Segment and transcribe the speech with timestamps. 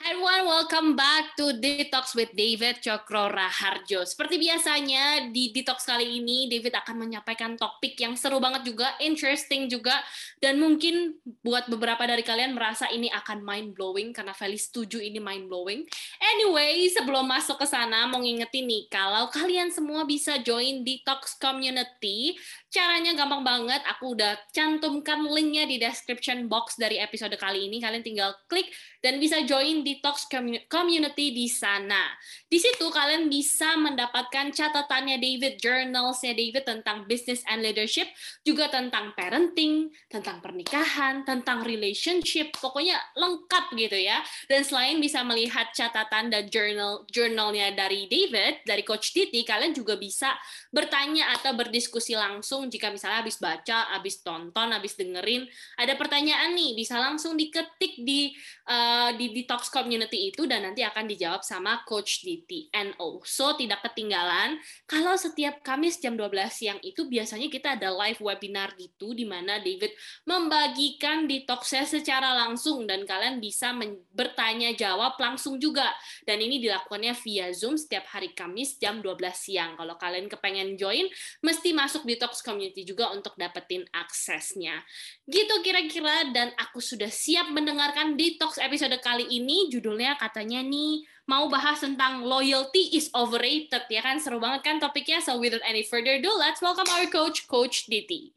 [0.00, 4.00] Hi everyone, welcome back to Detox with David Cokro Raharjo.
[4.08, 9.68] Seperti biasanya di Detox kali ini, David akan menyampaikan topik yang seru banget juga, interesting
[9.68, 9.92] juga,
[10.40, 15.20] dan mungkin buat beberapa dari kalian merasa ini akan mind blowing karena Feli setuju ini
[15.20, 15.84] mind blowing.
[16.16, 22.40] Anyway, sebelum masuk ke sana, mau ngingetin nih, kalau kalian semua bisa join Detox Community,
[22.70, 23.82] caranya gampang banget.
[23.98, 27.82] Aku udah cantumkan linknya di description box dari episode kali ini.
[27.82, 28.70] Kalian tinggal klik
[29.02, 30.30] dan bisa join Detox
[30.70, 32.14] Community di sana.
[32.46, 38.06] Di situ kalian bisa mendapatkan catatannya David, journalsnya David tentang business and leadership,
[38.46, 44.22] juga tentang parenting, tentang pernikahan, tentang relationship, pokoknya lengkap gitu ya.
[44.46, 49.98] Dan selain bisa melihat catatan dan journal journalnya dari David, dari Coach Titi, kalian juga
[49.98, 50.36] bisa
[50.70, 55.46] bertanya atau berdiskusi langsung jika misalnya habis baca, habis tonton, habis dengerin,
[55.78, 58.34] ada pertanyaan nih, bisa langsung diketik di
[58.68, 62.26] uh, di detox community itu dan nanti akan dijawab sama coach
[62.74, 63.22] NO.
[63.24, 68.74] So tidak ketinggalan kalau setiap Kamis jam 12 siang itu biasanya kita ada live webinar
[68.74, 69.94] gitu di mana David
[70.26, 73.70] membagikan detoxnya secara langsung dan kalian bisa
[74.10, 75.86] bertanya jawab langsung juga.
[76.26, 79.78] Dan ini dilakukannya via Zoom setiap hari Kamis jam 12 siang.
[79.78, 81.06] Kalau kalian kepengen join
[81.44, 84.82] mesti masuk detox community juga untuk dapetin aksesnya.
[85.30, 91.46] Gitu kira-kira dan aku sudah siap mendengarkan detox episode kali ini judulnya katanya nih mau
[91.46, 96.18] bahas tentang loyalty is overrated ya kan seru banget kan topiknya so without any further
[96.18, 98.34] ado let's welcome our coach coach Diti.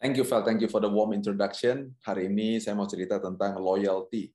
[0.00, 1.92] Thank you Val, thank you for the warm introduction.
[2.00, 4.32] Hari ini saya mau cerita tentang loyalty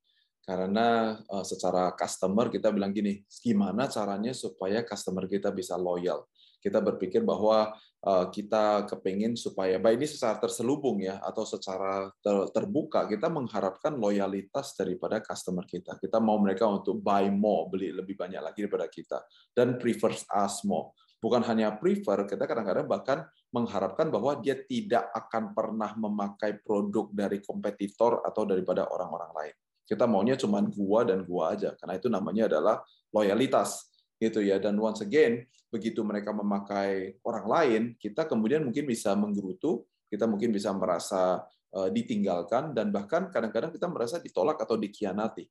[0.49, 6.25] karena uh, secara customer kita bilang gini, gimana caranya supaya customer kita bisa loyal?
[6.59, 12.07] Kita berpikir bahwa Eh, kita kepingin supaya baik ini secara terselubung ya atau secara
[12.55, 15.99] terbuka kita mengharapkan loyalitas daripada customer kita.
[15.99, 19.19] Kita mau mereka untuk buy more, beli lebih banyak lagi daripada kita
[19.51, 20.95] dan prefers us more.
[21.19, 27.43] Bukan hanya prefer, kita kadang-kadang bahkan mengharapkan bahwa dia tidak akan pernah memakai produk dari
[27.43, 29.55] kompetitor atau daripada orang-orang lain.
[29.83, 32.79] Kita maunya cuma gua dan gua aja, karena itu namanya adalah
[33.11, 33.91] loyalitas
[34.23, 34.55] gitu ya.
[34.55, 40.49] Dan once again, begitu mereka memakai orang lain, kita kemudian mungkin bisa menggerutu, kita mungkin
[40.49, 45.45] bisa merasa uh, ditinggalkan dan bahkan kadang-kadang kita merasa ditolak atau dikhianati.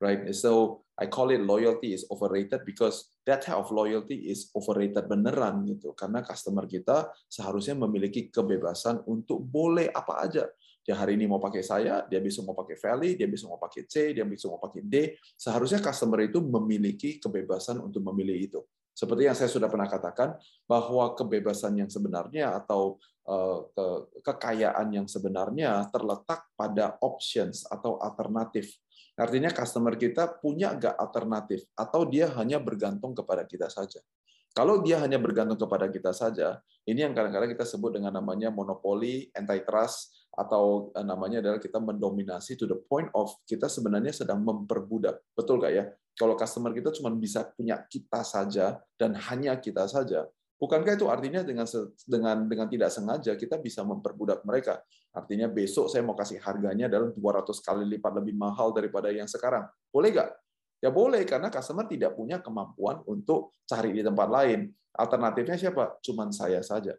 [0.00, 0.32] Right?
[0.32, 5.68] So I call it loyalty is overrated because that type of loyalty is overrated beneran
[5.68, 5.92] gitu.
[5.92, 10.48] Karena customer kita seharusnya memiliki kebebasan untuk boleh apa aja
[10.80, 13.84] dia hari ini mau pakai saya, dia besok mau pakai Valley, dia besok mau pakai
[13.84, 14.94] C, dia besok mau pakai D.
[15.36, 18.60] Seharusnya customer itu memiliki kebebasan untuk memilih itu.
[18.92, 20.36] Seperti yang saya sudah pernah katakan,
[20.68, 23.58] bahwa kebebasan yang sebenarnya atau eh,
[24.20, 28.76] kekayaan yang sebenarnya terletak pada options atau alternatif.
[29.16, 34.00] Artinya customer kita punya nggak alternatif, atau dia hanya bergantung kepada kita saja.
[34.50, 39.30] Kalau dia hanya bergantung kepada kita saja, ini yang kadang-kadang kita sebut dengan namanya monopoli,
[39.30, 45.20] antitrust, atau eh, namanya adalah kita mendominasi to the point of kita sebenarnya sedang memperbudak.
[45.34, 45.84] Betul nggak ya?
[46.14, 50.28] Kalau customer kita cuma bisa punya kita saja dan hanya kita saja,
[50.60, 51.64] bukankah itu artinya dengan
[52.04, 54.84] dengan dengan tidak sengaja kita bisa memperbudak mereka?
[55.10, 59.66] Artinya besok saya mau kasih harganya adalah 200 kali lipat lebih mahal daripada yang sekarang.
[59.90, 60.30] Boleh nggak?
[60.80, 64.72] Ya boleh, karena customer tidak punya kemampuan untuk cari di tempat lain.
[64.96, 66.00] Alternatifnya siapa?
[66.00, 66.96] Cuman saya saja.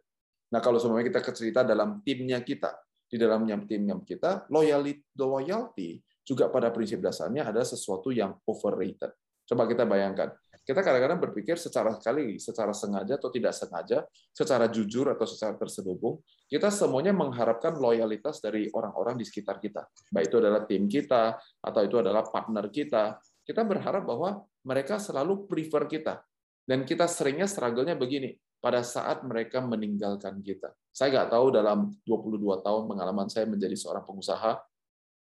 [0.54, 2.70] Nah, kalau semuanya kita cerita dalam timnya kita,
[3.12, 9.12] di dalamnya tim kita, loyalty, juga pada prinsip dasarnya adalah sesuatu yang overrated.
[9.44, 15.10] Coba kita bayangkan, kita kadang-kadang berpikir secara sekali, secara sengaja atau tidak sengaja, secara jujur
[15.12, 19.84] atau secara terselubung, kita semuanya mengharapkan loyalitas dari orang-orang di sekitar kita.
[20.08, 23.18] Baik itu adalah tim kita, atau itu adalah partner kita.
[23.42, 26.22] Kita berharap bahwa mereka selalu prefer kita.
[26.62, 28.30] Dan kita seringnya struggle-nya begini,
[28.62, 30.70] pada saat mereka meninggalkan kita.
[30.94, 34.62] Saya nggak tahu dalam 22 tahun pengalaman saya menjadi seorang pengusaha,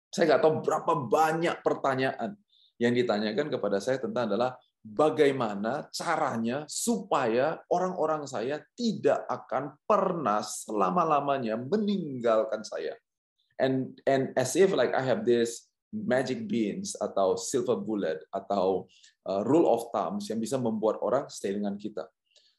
[0.08, 2.32] saya nggak tahu berapa banyak pertanyaan
[2.80, 11.60] yang ditanyakan kepada saya tentang adalah bagaimana caranya supaya orang-orang saya tidak akan pernah selama-lamanya
[11.60, 12.96] meninggalkan saya.
[13.60, 18.88] And and as if like I have this magic beans atau silver bullet atau
[19.28, 22.08] uh, rule of thumbs yang bisa membuat orang stay dengan kita.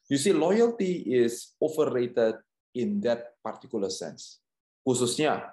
[0.08, 2.40] You see, loyalty is overrated
[2.72, 4.40] in that particular sense.
[4.80, 5.52] Khususnya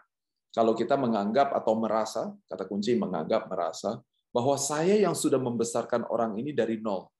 [0.55, 3.99] kalau kita menganggap atau merasa, kata kunci menganggap, merasa,
[4.31, 7.11] bahwa saya yang sudah membesarkan orang ini dari nol.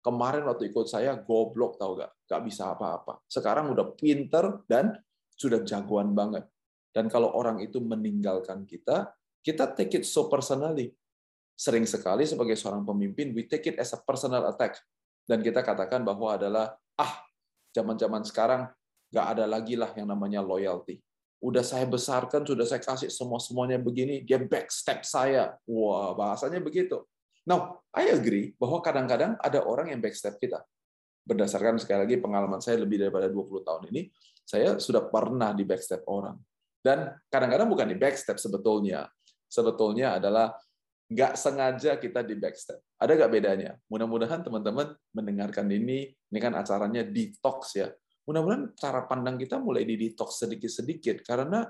[0.00, 2.12] Kemarin waktu ikut saya, goblok tau gak?
[2.24, 3.20] Gak bisa apa-apa.
[3.28, 4.96] Sekarang udah pinter dan
[5.36, 6.48] sudah jagoan banget.
[6.88, 9.12] Dan kalau orang itu meninggalkan kita,
[9.44, 10.96] kita take it so personally.
[11.58, 14.78] sering sekali sebagai seorang pemimpin, we take it as a personal attack.
[15.28, 17.20] Dan kita katakan bahwa adalah, ah,
[17.76, 18.72] zaman-zaman sekarang
[19.12, 20.96] nggak ada lagi lah yang namanya loyalty.
[21.38, 25.54] Udah saya besarkan, sudah saya kasih semua-semuanya begini, dia backstep saya.
[25.68, 27.04] Wah, bahasanya begitu.
[27.46, 30.64] Now, I agree bahwa kadang-kadang ada orang yang backstep kita.
[31.22, 34.10] Berdasarkan sekali lagi pengalaman saya lebih daripada 20 tahun ini,
[34.42, 36.36] saya sudah pernah di backstep orang.
[36.80, 39.06] Dan kadang-kadang bukan di backstep sebetulnya.
[39.48, 40.52] Sebetulnya adalah
[41.08, 42.78] nggak sengaja kita di backstep.
[43.00, 43.70] Ada nggak bedanya?
[43.88, 47.88] Mudah-mudahan teman-teman mendengarkan ini, ini kan acaranya detox ya.
[48.28, 51.64] Mudah-mudahan cara pandang kita mulai di detox sedikit-sedikit, karena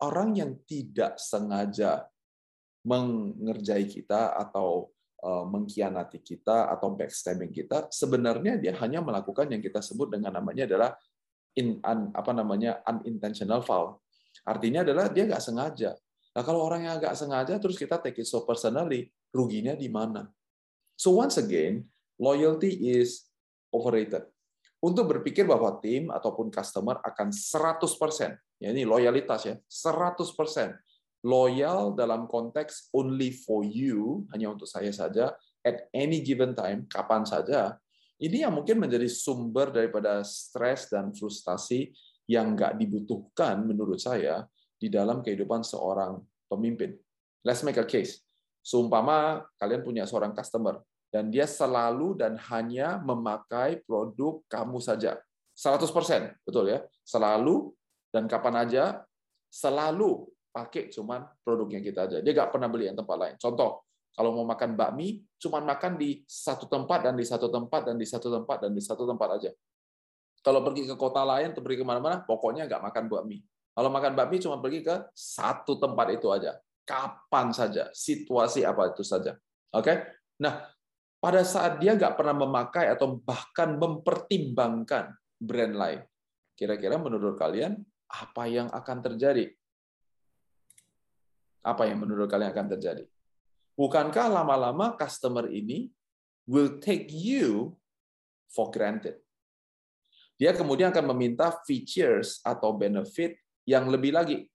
[0.00, 2.08] orang yang tidak sengaja
[2.88, 4.88] mengerjai kita atau
[5.20, 10.64] eh, mengkhianati kita atau backstabbing kita, sebenarnya dia hanya melakukan yang kita sebut dengan namanya
[10.64, 10.96] adalah
[11.60, 14.00] in, un, apa namanya unintentional foul.
[14.48, 15.92] Artinya adalah dia nggak sengaja.
[16.38, 20.22] Nah, kalau orang yang agak sengaja terus kita take it so personally, ruginya di mana?
[20.94, 21.82] So once again,
[22.14, 23.26] loyalty is
[23.74, 24.22] overrated.
[24.78, 30.78] Untuk berpikir bahwa tim ataupun customer akan 100%, ya ini loyalitas ya, 100%
[31.26, 35.34] loyal dalam konteks only for you, hanya untuk saya saja,
[35.66, 37.74] at any given time, kapan saja,
[38.22, 41.90] ini yang mungkin menjadi sumber daripada stres dan frustasi
[42.30, 44.46] yang nggak dibutuhkan menurut saya
[44.78, 46.94] di dalam kehidupan seorang pemimpin.
[47.42, 48.22] Let's make a case.
[48.62, 50.80] Seumpama kalian punya seorang customer
[51.10, 55.18] dan dia selalu dan hanya memakai produk kamu saja.
[55.58, 56.86] 100%, betul ya?
[57.02, 57.74] Selalu
[58.14, 58.84] dan kapan aja
[59.50, 62.18] selalu pakai cuman produknya kita aja.
[62.22, 63.34] Dia nggak pernah beli yang tempat lain.
[63.40, 63.82] Contoh,
[64.14, 68.06] kalau mau makan bakmi, cuman makan di satu tempat dan di satu tempat dan di
[68.06, 69.50] satu tempat dan di satu tempat aja.
[70.42, 73.38] Kalau pergi ke kota lain atau pergi ke mana-mana, pokoknya nggak makan bakmi.
[73.78, 76.58] Kalau makan bakmi cuma pergi ke satu tempat itu aja.
[76.82, 79.38] Kapan saja, situasi apa itu saja.
[79.70, 80.02] Oke?
[80.42, 80.66] Nah,
[81.22, 86.02] pada saat dia nggak pernah memakai atau bahkan mempertimbangkan brand lain,
[86.58, 87.78] kira-kira menurut kalian
[88.10, 89.46] apa yang akan terjadi?
[91.62, 93.06] Apa yang menurut kalian akan terjadi?
[93.78, 95.86] Bukankah lama-lama customer ini
[96.50, 97.78] will take you
[98.50, 99.22] for granted?
[100.34, 104.48] Dia kemudian akan meminta features atau benefit yang lebih lagi.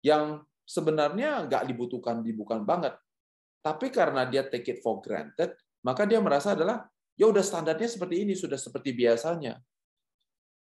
[0.00, 2.96] Yang sebenarnya nggak dibutuhkan, dibutuhkan banget.
[3.60, 5.52] Tapi karena dia take it for granted,
[5.84, 6.88] maka dia merasa adalah,
[7.20, 9.60] ya udah standarnya seperti ini, sudah seperti biasanya.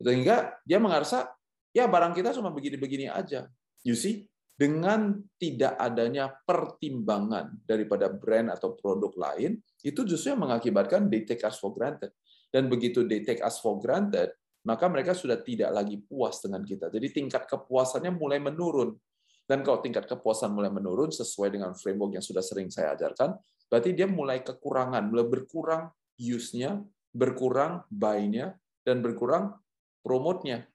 [0.03, 1.31] Sehingga dia merasa,
[1.71, 3.47] ya barang kita cuma begini-begini aja.
[3.87, 4.27] You see?
[4.57, 11.45] Dengan tidak adanya pertimbangan daripada brand atau produk lain, itu justru yang mengakibatkan they take
[11.45, 12.09] us for granted.
[12.49, 14.33] Dan begitu they take us for granted,
[14.67, 16.91] maka mereka sudah tidak lagi puas dengan kita.
[16.91, 18.91] Jadi tingkat kepuasannya mulai menurun.
[19.47, 23.39] Dan kalau tingkat kepuasan mulai menurun sesuai dengan framework yang sudah sering saya ajarkan,
[23.71, 25.87] berarti dia mulai kekurangan, mulai berkurang
[26.19, 26.83] use-nya,
[27.15, 29.55] berkurang buy-nya, dan berkurang
[30.03, 30.67] promote-nya.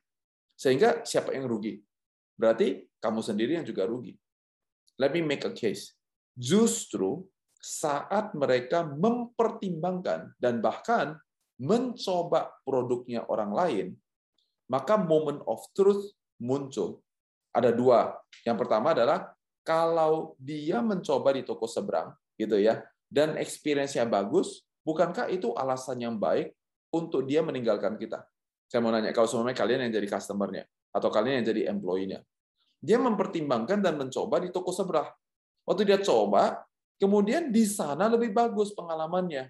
[0.57, 1.85] Sehingga siapa yang rugi?
[2.33, 4.17] Berarti kamu sendiri yang juga rugi.
[4.97, 5.93] Let me make a case.
[6.33, 7.29] Justru
[7.61, 11.21] saat mereka mempertimbangkan dan bahkan
[11.63, 13.87] mencoba produknya orang lain,
[14.67, 16.11] maka moment of truth
[16.43, 16.99] muncul.
[17.55, 18.19] Ada dua.
[18.43, 19.31] Yang pertama adalah
[19.63, 26.19] kalau dia mencoba di toko seberang, gitu ya, dan experience-nya bagus, bukankah itu alasan yang
[26.19, 26.51] baik
[26.91, 28.27] untuk dia meninggalkan kita?
[28.67, 32.25] Saya mau nanya, kalau semuanya kalian yang jadi customer-nya, atau kalian yang jadi employee-nya,
[32.83, 35.07] dia mempertimbangkan dan mencoba di toko seberang.
[35.63, 36.67] Waktu dia coba,
[36.99, 39.47] kemudian di sana lebih bagus pengalamannya.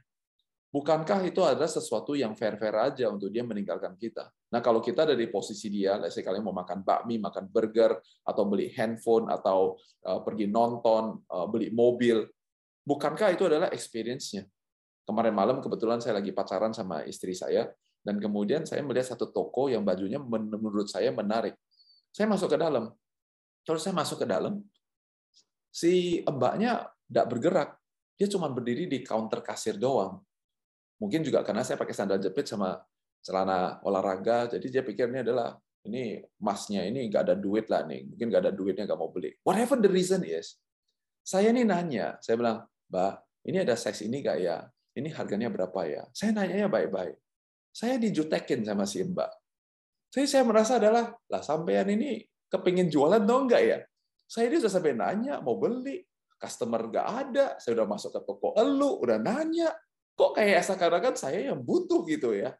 [0.72, 4.32] Bukankah itu adalah sesuatu yang fair-fair aja untuk dia meninggalkan kita?
[4.48, 8.72] Nah, kalau kita dari posisi dia, saya kalian mau makan bakmi, makan burger, atau beli
[8.72, 9.76] handphone, atau
[10.08, 12.24] uh, pergi nonton, uh, beli mobil,
[12.88, 14.48] bukankah itu adalah experience-nya?
[15.04, 17.68] Kemarin malam kebetulan saya lagi pacaran sama istri saya,
[18.00, 21.52] dan kemudian saya melihat satu toko yang bajunya menurut saya menarik.
[22.16, 22.88] Saya masuk ke dalam.
[23.68, 24.64] Terus saya masuk ke dalam,
[25.68, 27.70] si mbaknya tidak bergerak.
[28.16, 30.16] Dia cuma berdiri di counter kasir doang
[31.02, 32.78] Mungkin juga karena saya pakai sandal jepit sama
[33.18, 38.06] celana olahraga, jadi dia pikir ini adalah ini masnya ini nggak ada duit lah nih,
[38.06, 39.34] mungkin nggak ada duitnya nggak mau beli.
[39.42, 40.62] Whatever the reason is,
[41.26, 43.12] saya ini nanya, saya bilang, Mbak,
[43.50, 44.62] ini ada size ini nggak ya?
[44.94, 46.06] Ini harganya berapa ya?
[46.14, 47.18] Saya nanya ya baik-baik.
[47.74, 49.30] Saya dijutekin sama si Mbak.
[50.14, 53.78] Jadi saya merasa adalah, lah sampean ini kepingin jualan dong nggak ya?
[54.30, 55.98] Saya ini sudah sampai nanya, mau beli,
[56.38, 59.72] customer nggak ada, saya udah masuk ke toko elu, udah nanya,
[60.12, 62.52] kok kayak seakan-akan saya yang butuh gitu ya.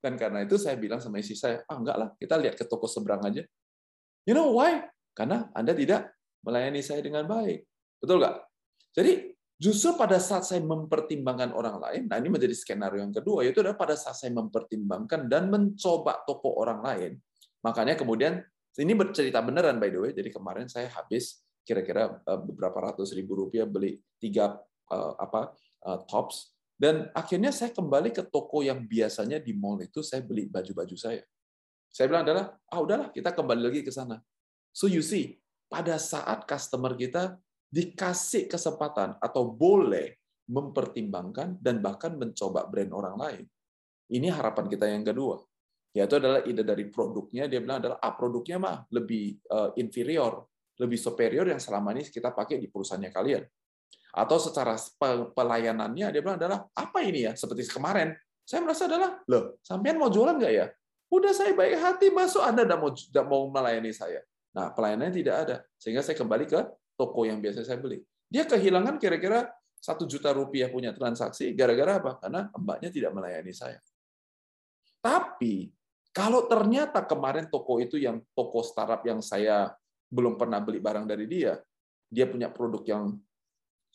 [0.00, 2.86] Dan karena itu saya bilang sama istri saya, ah enggak lah, kita lihat ke toko
[2.86, 3.42] seberang aja.
[4.28, 4.86] You know why?
[5.16, 6.14] Karena Anda tidak
[6.46, 7.66] melayani saya dengan baik.
[7.98, 8.36] Betul nggak?
[8.94, 13.64] Jadi Justru pada saat saya mempertimbangkan orang lain, nah ini menjadi skenario yang kedua, yaitu
[13.64, 17.12] adalah pada saat saya mempertimbangkan dan mencoba toko orang lain,
[17.64, 18.44] makanya kemudian
[18.76, 23.32] ini bercerita beneran by the way, jadi kemarin saya habis kira-kira eh, beberapa ratus ribu
[23.32, 24.60] rupiah beli tiga
[24.92, 25.56] eh, apa
[25.88, 30.44] eh, tops, dan akhirnya saya kembali ke toko yang biasanya di mall itu saya beli
[30.44, 31.24] baju-baju saya.
[31.88, 34.20] Saya bilang adalah, ah udahlah kita kembali lagi ke sana.
[34.76, 35.40] So you see,
[35.72, 37.40] pada saat customer kita
[37.72, 43.44] dikasih kesempatan atau boleh mempertimbangkan dan bahkan mencoba brand orang lain.
[44.12, 45.40] Ini harapan kita yang kedua.
[45.96, 50.44] Yaitu adalah ide dari produknya, dia bilang adalah ah, produknya mah lebih uh, inferior,
[50.76, 53.42] lebih superior yang selama ini kita pakai di perusahaannya kalian.
[54.16, 54.80] Atau secara
[55.36, 58.16] pelayanannya, dia bilang adalah apa ini ya, seperti kemarin.
[58.46, 60.66] Saya merasa adalah, loh, sampean mau jualan nggak ya?
[61.12, 64.24] Udah saya baik hati masuk, Anda tidak mau, tidak mau melayani saya.
[64.56, 65.56] Nah, pelayanannya tidak ada.
[65.76, 66.60] Sehingga saya kembali ke
[66.96, 68.00] toko yang biasa saya beli.
[68.26, 72.18] Dia kehilangan kira-kira satu juta rupiah punya transaksi gara-gara apa?
[72.18, 73.78] Karena mbaknya tidak melayani saya.
[74.98, 75.70] Tapi
[76.10, 79.70] kalau ternyata kemarin toko itu yang toko startup yang saya
[80.08, 81.60] belum pernah beli barang dari dia,
[82.08, 83.04] dia punya produk yang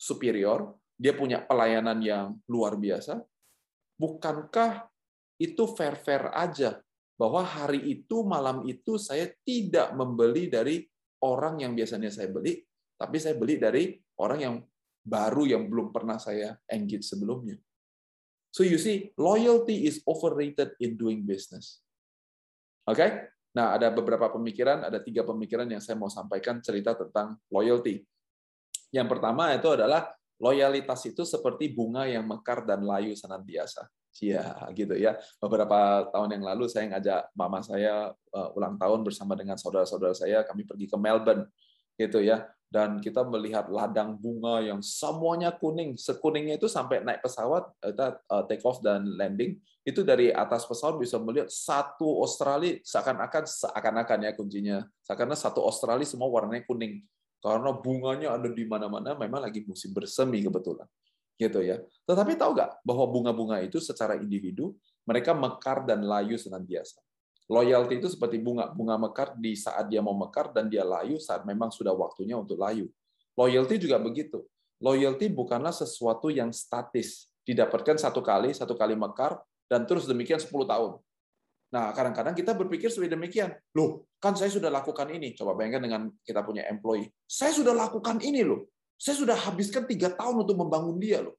[0.02, 3.22] superior, dia punya pelayanan yang luar biasa,
[3.94, 4.90] bukankah
[5.38, 6.82] itu fair-fair aja
[7.14, 10.82] bahwa hari itu malam itu saya tidak membeli dari
[11.22, 12.58] orang yang biasanya saya beli,
[12.98, 14.56] tapi saya beli dari orang yang
[15.06, 17.54] baru yang belum pernah saya engage sebelumnya.
[18.50, 21.78] So you see, loyalty is overrated in doing business.
[22.90, 22.98] Oke?
[22.98, 23.10] Okay?
[23.52, 28.00] Nah, ada beberapa pemikiran, ada tiga pemikiran yang saya mau sampaikan cerita tentang loyalty.
[28.92, 33.88] Yang pertama itu adalah loyalitas itu seperti bunga yang mekar dan layu senantiasa.
[34.20, 35.16] Iya, gitu ya.
[35.40, 40.44] Beberapa tahun yang lalu saya ngajak mama saya uh, ulang tahun bersama dengan saudara-saudara saya,
[40.44, 41.48] kami pergi ke Melbourne,
[41.96, 46.00] gitu ya dan kita melihat ladang bunga yang semuanya kuning.
[46.00, 50.96] Sekuningnya itu sampai naik pesawat, kita uh, take off dan landing, itu dari atas pesawat
[50.96, 57.04] bisa melihat satu Australia seakan-akan seakan-akan ya kuncinya, seakan-akan satu Australia semua warnanya kuning.
[57.42, 60.86] Karena bunganya ada di mana-mana, memang lagi musim bersemi kebetulan.
[61.34, 61.82] Gitu ya.
[62.06, 67.02] Tetapi tahu nggak bahwa bunga-bunga itu secara individu mereka mekar dan layu senantiasa.
[67.50, 68.70] Loyalty itu seperti bunga.
[68.70, 72.62] Bunga mekar di saat dia mau mekar dan dia layu saat memang sudah waktunya untuk
[72.62, 72.86] layu.
[73.34, 74.46] Loyalty juga begitu.
[74.78, 77.26] Loyalty bukanlah sesuatu yang statis.
[77.42, 81.02] Didapatkan satu kali, satu kali mekar, dan terus demikian 10 tahun.
[81.72, 83.48] Nah, kadang-kadang kita berpikir seperti demikian.
[83.72, 85.32] Loh, kan saya sudah lakukan ini.
[85.32, 87.08] Coba bayangkan dengan kita punya employee.
[87.24, 88.68] Saya sudah lakukan ini loh.
[89.00, 91.34] Saya sudah habiskan tiga tahun untuk membangun dia loh.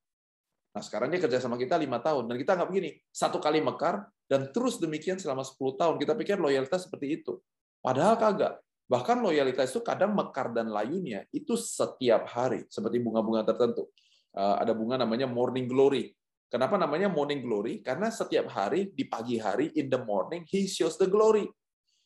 [0.73, 2.25] Nah, sekarang dia kerja sama kita lima tahun.
[2.25, 2.97] Dan kita nggak begini.
[3.13, 5.95] Satu kali mekar, dan terus demikian selama 10 tahun.
[6.01, 7.37] Kita pikir loyalitas seperti itu.
[7.77, 8.57] Padahal kagak.
[8.89, 12.65] Bahkan loyalitas itu kadang mekar dan layunya itu setiap hari.
[12.73, 13.93] Seperti bunga-bunga tertentu.
[14.33, 16.09] Eh, ada bunga namanya morning glory.
[16.53, 17.81] Kenapa namanya morning glory?
[17.81, 21.49] Karena setiap hari, di pagi hari, in the morning, he shows the glory.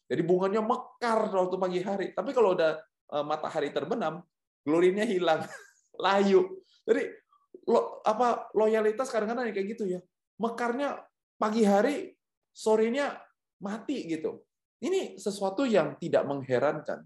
[0.08, 2.16] Jadi bunganya mekar waktu pagi hari.
[2.16, 2.80] Tapi kalau udah
[3.12, 4.24] eh, matahari terbenam,
[4.64, 5.44] glorinya hilang.
[6.04, 6.64] Layu.
[6.88, 7.12] Jadi
[7.68, 10.00] lo, apa loyalitas kadang-kadang kayak gitu ya.
[10.40, 11.04] Mekarnya
[11.36, 12.16] pagi hari
[12.56, 13.20] sorenya
[13.60, 14.48] mati gitu.
[14.80, 17.04] Ini sesuatu yang tidak mengherankan.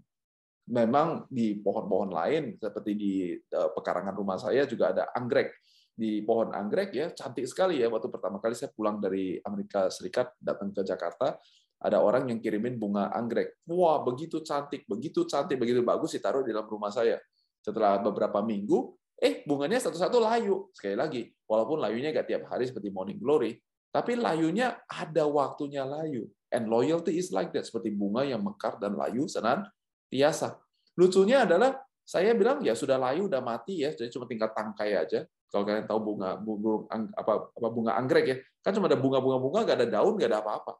[0.70, 5.50] Memang di pohon-pohon lain seperti di eh, pekarangan rumah saya juga ada anggrek.
[5.92, 10.32] Di pohon anggrek ya cantik sekali ya waktu pertama kali saya pulang dari Amerika Serikat
[10.40, 11.36] datang ke Jakarta
[11.82, 13.58] ada orang yang kirimin bunga anggrek.
[13.66, 17.18] Wah, begitu cantik, begitu cantik, begitu bagus ditaruh di dalam rumah saya.
[17.58, 20.70] Setelah beberapa minggu, eh bunganya satu-satu layu.
[20.70, 23.58] Sekali lagi, walaupun layunya nggak tiap hari seperti morning glory,
[23.90, 26.30] tapi layunya ada waktunya layu.
[26.54, 30.62] And loyalty is like that, seperti bunga yang mekar dan layu senantiasa.
[30.94, 35.26] Lucunya adalah saya bilang ya sudah layu, udah mati ya, jadi cuma tinggal tangkai aja.
[35.52, 39.76] Kalau kalian tahu bunga bunga apa, bunga anggrek ya, kan cuma ada bunga-bunga bunga, nggak
[39.84, 40.72] ada daun, nggak ada apa-apa.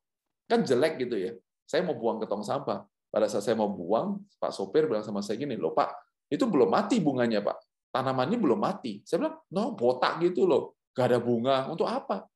[0.49, 1.37] Kan jelek gitu ya.
[1.69, 2.88] Saya mau buang ke tong sampah.
[3.12, 5.93] Pada saat saya mau buang, Pak sopir bilang sama saya gini, loh Pak,
[6.33, 7.93] itu belum mati bunganya Pak.
[7.93, 9.05] Tanamannya belum mati.
[9.05, 10.81] Saya bilang, no, botak gitu loh.
[10.97, 11.69] Gak ada bunga.
[11.69, 12.33] Untuk apa?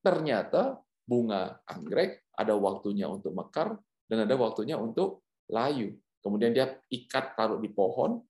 [0.00, 3.76] ternyata bunga anggrek ada waktunya untuk mekar
[4.08, 5.96] dan ada waktunya untuk layu.
[6.20, 8.20] Kemudian dia ikat taruh di pohon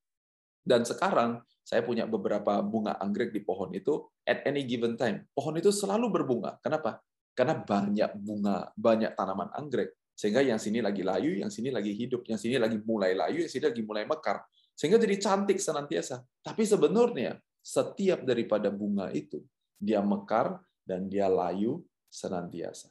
[0.63, 5.23] dan sekarang saya punya beberapa bunga anggrek di pohon itu at any given time.
[5.31, 6.59] Pohon itu selalu berbunga.
[6.67, 6.99] Kenapa?
[7.31, 9.95] Karena banyak bunga, banyak tanaman anggrek.
[10.19, 13.53] Sehingga yang sini lagi layu, yang sini lagi hidup, yang sini lagi mulai layu, yang
[13.55, 14.43] sini lagi mulai mekar.
[14.75, 16.27] Sehingga jadi cantik senantiasa.
[16.43, 19.39] Tapi sebenarnya setiap daripada bunga itu
[19.79, 22.91] dia mekar dan dia layu senantiasa.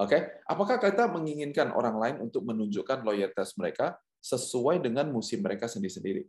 [0.00, 6.24] Oke, apakah kita menginginkan orang lain untuk menunjukkan loyalitas mereka sesuai dengan musim mereka sendiri-sendiri?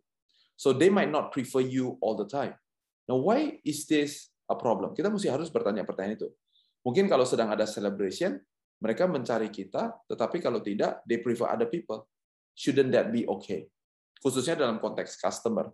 [0.55, 2.55] So they might not prefer you all the time.
[3.05, 4.95] Now, why is this a problem?
[4.95, 6.29] Kita mesti harus bertanya pertanyaan itu.
[6.81, 8.39] Mungkin kalau sedang ada celebration,
[8.79, 12.07] mereka mencari kita, tetapi kalau tidak, they prefer other people.
[12.55, 13.67] Shouldn't that be okay?
[14.23, 15.69] Khususnya dalam konteks customer.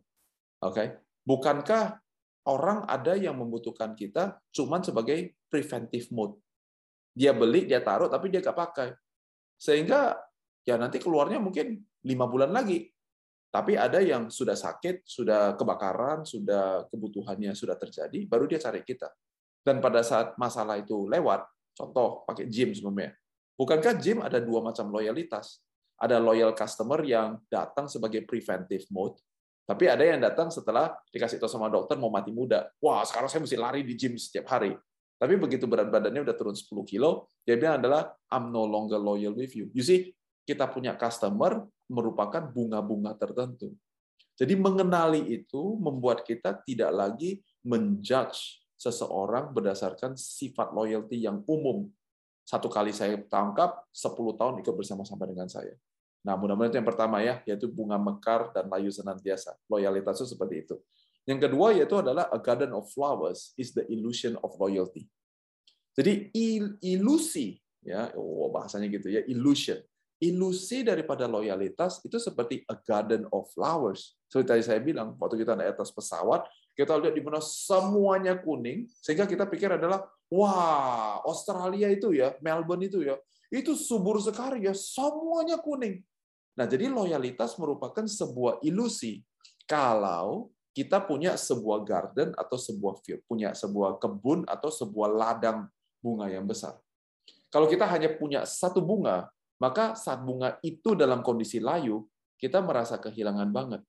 [0.62, 0.88] Oke, okay?
[1.26, 1.98] bukankah
[2.46, 6.38] orang ada yang membutuhkan kita cuman sebagai preventive mode?
[7.18, 8.90] Dia beli, dia taruh, tapi dia nggak pakai.
[9.58, 10.16] Sehingga
[10.64, 12.88] ya nanti keluarnya mungkin lima bulan lagi.
[13.51, 19.12] Tapi ada yang sudah sakit, sudah kebakaran, sudah kebutuhannya sudah terjadi, baru dia cari kita.
[19.60, 21.43] Dan pada saat masalah itu lewat,
[21.75, 23.12] contoh pakai gym sebenarnya.
[23.60, 25.60] Bukankah gym ada dua macam loyalitas?
[26.00, 29.20] Ada loyal customer yang datang sebagai preventive mode,
[29.72, 32.67] tapi ada yang datang setelah dikasih tahu sama dokter mau mati muda.
[32.81, 34.74] Wah, sekarang saya mesti lari di gym setiap hari.
[35.22, 39.38] Tapi begitu berat badannya udah turun 10 kilo, dia bilang adalah I'm no longer loyal
[39.38, 39.70] with you.
[39.72, 40.12] You see,
[40.45, 43.75] kita punya customer merupakan bunga-bunga tertentu.
[44.39, 51.86] Jadi mengenali itu membuat kita tidak lagi menjudge seseorang berdasarkan sifat loyalty yang umum.
[52.41, 55.77] Satu kali saya tangkap, 10 tahun ikut bersama-sama dengan saya.
[56.25, 59.53] Nah, mudah-mudahan itu yang pertama ya, yaitu bunga mekar dan layu senantiasa.
[59.69, 60.75] Loyalitas itu seperti itu.
[61.29, 65.05] Yang kedua yaitu adalah a garden of flowers is the illusion of loyalty.
[65.93, 66.33] Jadi
[66.81, 69.77] ilusi ya, oh bahasanya gitu ya, illusion
[70.22, 74.13] ilusi daripada loyalitas itu seperti a garden of flowers.
[74.30, 76.46] Seperti tadi saya bilang, waktu kita naik atas pesawat,
[76.78, 82.86] kita lihat di mana semuanya kuning, sehingga kita pikir adalah, wah, Australia itu ya, Melbourne
[82.86, 83.18] itu ya,
[83.50, 86.00] itu subur sekali ya, semuanya kuning.
[86.56, 89.25] Nah, jadi loyalitas merupakan sebuah ilusi.
[89.66, 95.68] Kalau kita punya sebuah garden atau sebuah field, punya sebuah kebun atau sebuah ladang
[96.00, 96.80] bunga yang besar.
[97.51, 99.28] Kalau kita hanya punya satu bunga,
[99.62, 102.01] maka saat bunga itu dalam kondisi layu,
[102.41, 103.82] kita merasa kehilangan banget.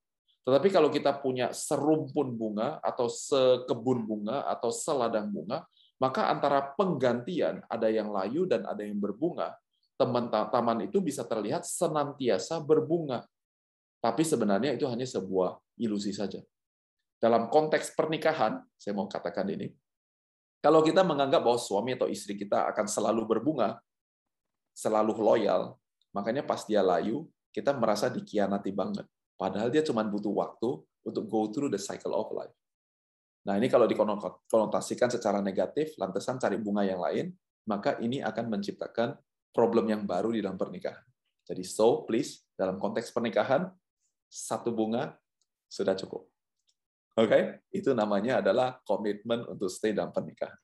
[0.44, 5.64] Tetapi kalau kita punya serumpun bunga atau sekebun bunga atau seladang bunga,
[5.96, 9.56] maka antara penggantian ada yang layu dan ada yang berbunga,
[9.96, 13.24] teman taman itu bisa terlihat senantiasa berbunga.
[14.02, 16.42] Tapi sebenarnya itu hanya sebuah ilusi saja.
[17.22, 19.70] Dalam konteks pernikahan, saya mau katakan ini,
[20.58, 23.78] kalau kita menganggap bahwa suami atau istri kita akan selalu berbunga,
[24.72, 25.76] selalu loyal,
[26.12, 29.04] makanya pas dia layu, kita merasa dikianati banget.
[29.36, 32.52] Padahal dia cuma butuh waktu untuk go through the cycle of life.
[33.42, 37.34] Nah, ini kalau dikonotasikan secara negatif, lantasan cari bunga yang lain,
[37.66, 39.18] maka ini akan menciptakan
[39.50, 41.02] problem yang baru di dalam pernikahan.
[41.42, 43.66] Jadi, so please, dalam konteks pernikahan,
[44.30, 45.18] satu bunga
[45.66, 46.30] sudah cukup.
[47.18, 47.42] Oke, okay?
[47.74, 50.56] itu namanya adalah komitmen untuk stay dalam pernikahan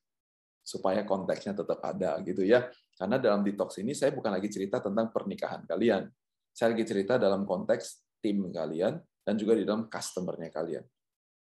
[0.69, 2.69] supaya konteksnya tetap ada gitu ya.
[2.99, 6.11] Karena dalam detox ini saya bukan lagi cerita tentang pernikahan kalian.
[6.51, 10.83] Saya lagi cerita dalam konteks tim kalian dan juga di dalam customer-nya kalian.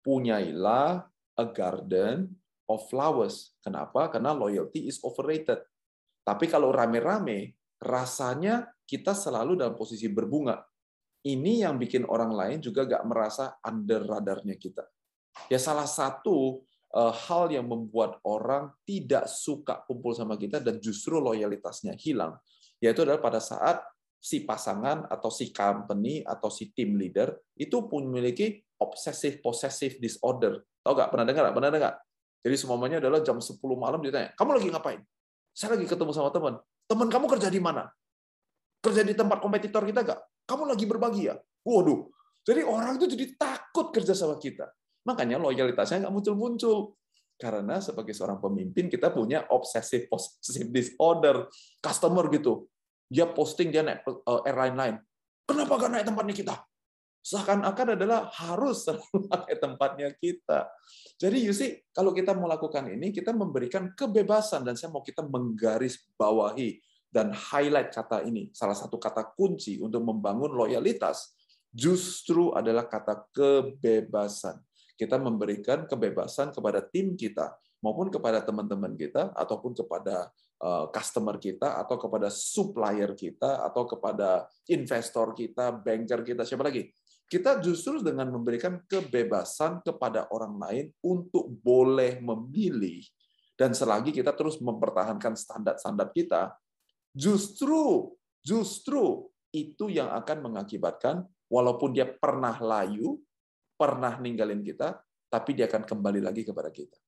[0.07, 2.31] Punyailah a garden
[2.71, 3.59] of flowers.
[3.59, 4.07] Kenapa?
[4.15, 5.59] Karena loyalty is overrated.
[6.23, 10.63] Tapi kalau rame-rame, rasanya kita selalu dalam posisi berbunga.
[11.27, 14.87] Ini yang bikin orang lain juga gak merasa under radarnya kita.
[15.51, 16.63] Ya salah satu
[16.94, 22.35] hal yang membuat orang tidak suka kumpul sama kita dan justru loyalitasnya hilang,
[22.83, 23.79] yaitu adalah pada saat
[24.20, 30.61] si pasangan atau si company atau si team leader itu pun memiliki obsessive possessive disorder.
[30.85, 31.09] Tahu nggak?
[31.09, 31.44] Pernah dengar?
[31.57, 31.92] Pernah dengar?
[32.40, 35.00] Jadi semuanya adalah jam 10 malam ditanya, kamu lagi ngapain?
[35.53, 36.57] Saya lagi ketemu sama teman.
[36.88, 37.87] Teman kamu kerja di mana?
[38.81, 40.20] Kerja di tempat kompetitor kita nggak?
[40.48, 41.37] Kamu lagi berbagi ya?
[41.62, 42.09] Waduh.
[42.40, 44.72] Jadi orang itu jadi takut kerja sama kita.
[45.05, 46.97] Makanya loyalitasnya nggak muncul-muncul.
[47.41, 51.49] Karena sebagai seorang pemimpin kita punya obsessive possessive disorder.
[51.81, 52.69] Customer gitu.
[53.09, 54.97] Dia posting dia naik eh, airline lain.
[55.49, 56.55] Kenapa gak naik tempatnya kita?
[57.21, 60.71] Seakan-akan adalah harus selalu pakai tempatnya kita.
[61.19, 65.27] Jadi you see, kalau kita mau lakukan ini, kita memberikan kebebasan dan saya mau kita
[65.27, 66.79] menggaris bawahi
[67.11, 68.53] dan highlight kata ini.
[68.55, 71.35] Salah satu kata kunci untuk membangun loyalitas
[71.75, 74.61] justru adalah kata kebebasan
[75.01, 80.29] kita memberikan kebebasan kepada tim kita maupun kepada teman-teman kita ataupun kepada
[80.61, 86.93] eh, customer kita atau kepada supplier kita atau kepada investor kita, banker kita, siapa lagi?
[87.31, 93.01] Kita justru dengan memberikan kebebasan kepada orang lain untuk boleh memilih
[93.55, 96.53] dan selagi kita terus mempertahankan standar-standar kita,
[97.15, 103.21] justru justru itu yang akan mengakibatkan walaupun dia pernah layu,
[103.81, 105.01] pernah ninggalin kita,
[105.33, 107.01] tapi dia akan kembali lagi kepada kita.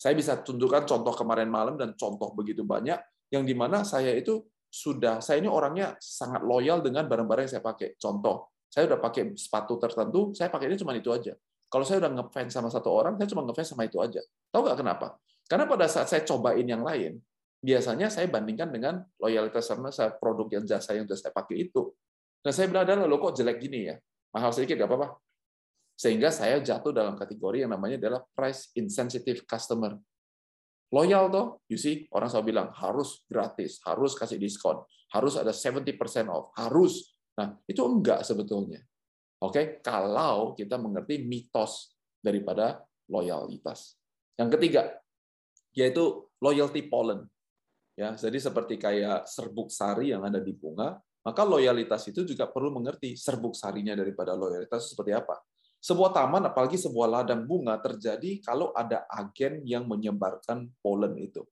[0.00, 2.96] Saya bisa tunjukkan contoh kemarin malam dan contoh begitu banyak
[3.28, 4.40] yang di mana saya itu
[4.72, 8.00] sudah saya ini orangnya sangat loyal dengan barang-barang yang saya pakai.
[8.00, 11.36] Contoh, saya udah pakai sepatu tertentu, saya pakai ini cuma itu aja.
[11.68, 14.24] Kalau saya udah ngefans sama satu orang, saya cuma ngefans sama itu aja.
[14.48, 15.20] Tahu nggak kenapa?
[15.44, 17.20] Karena pada saat saya cobain yang lain,
[17.60, 21.92] biasanya saya bandingkan dengan loyalitas sama saya produk yang jasa yang sudah saya pakai itu.
[22.42, 23.96] Nah, saya bilang, adalah lo kok jelek gini ya?
[24.34, 25.08] Mahal sedikit, nggak apa-apa.
[26.02, 29.94] Sehingga saya jatuh dalam kategori yang namanya adalah price insensitive customer.
[30.90, 34.82] Loyal toh, you see, orang selalu bilang harus gratis, harus kasih diskon,
[35.14, 35.94] harus ada 70%
[36.26, 37.14] off, harus.
[37.38, 38.82] Nah, itu enggak sebetulnya.
[39.46, 43.94] Oke, kalau kita mengerti mitos daripada loyalitas.
[44.34, 44.82] Yang ketiga,
[45.70, 47.30] yaitu loyalty pollen.
[47.94, 52.74] Ya, jadi seperti kayak serbuk sari yang ada di bunga, maka loyalitas itu juga perlu
[52.74, 55.38] mengerti serbuk sarinya daripada loyalitas seperti apa.
[55.82, 61.42] Sebuah taman, apalagi sebuah ladang bunga, terjadi kalau ada agen yang menyebarkan pollen itu.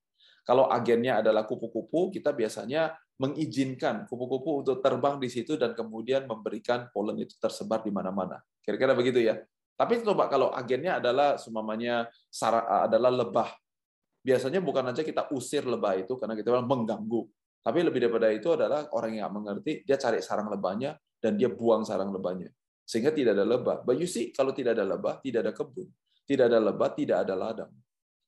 [0.47, 6.89] Kalau agennya adalah kupu-kupu, kita biasanya mengizinkan kupu-kupu untuk terbang di situ dan kemudian memberikan
[6.95, 8.39] polen itu tersebar di mana-mana.
[8.63, 9.37] Kira-kira begitu ya.
[9.75, 12.07] Tapi coba kalau agennya adalah sumamanya
[12.87, 13.51] adalah lebah.
[14.21, 17.27] Biasanya bukan aja kita usir lebah itu karena kita mengganggu.
[17.61, 21.85] Tapi lebih daripada itu adalah orang yang mengerti, dia cari sarang lebahnya dan dia buang
[21.85, 22.49] sarang lebahnya.
[22.91, 23.87] Sehingga tidak ada lebah.
[23.87, 25.87] But you see, kalau tidak ada lebah, tidak ada kebun.
[26.27, 27.71] Tidak ada lebah, tidak ada ladang.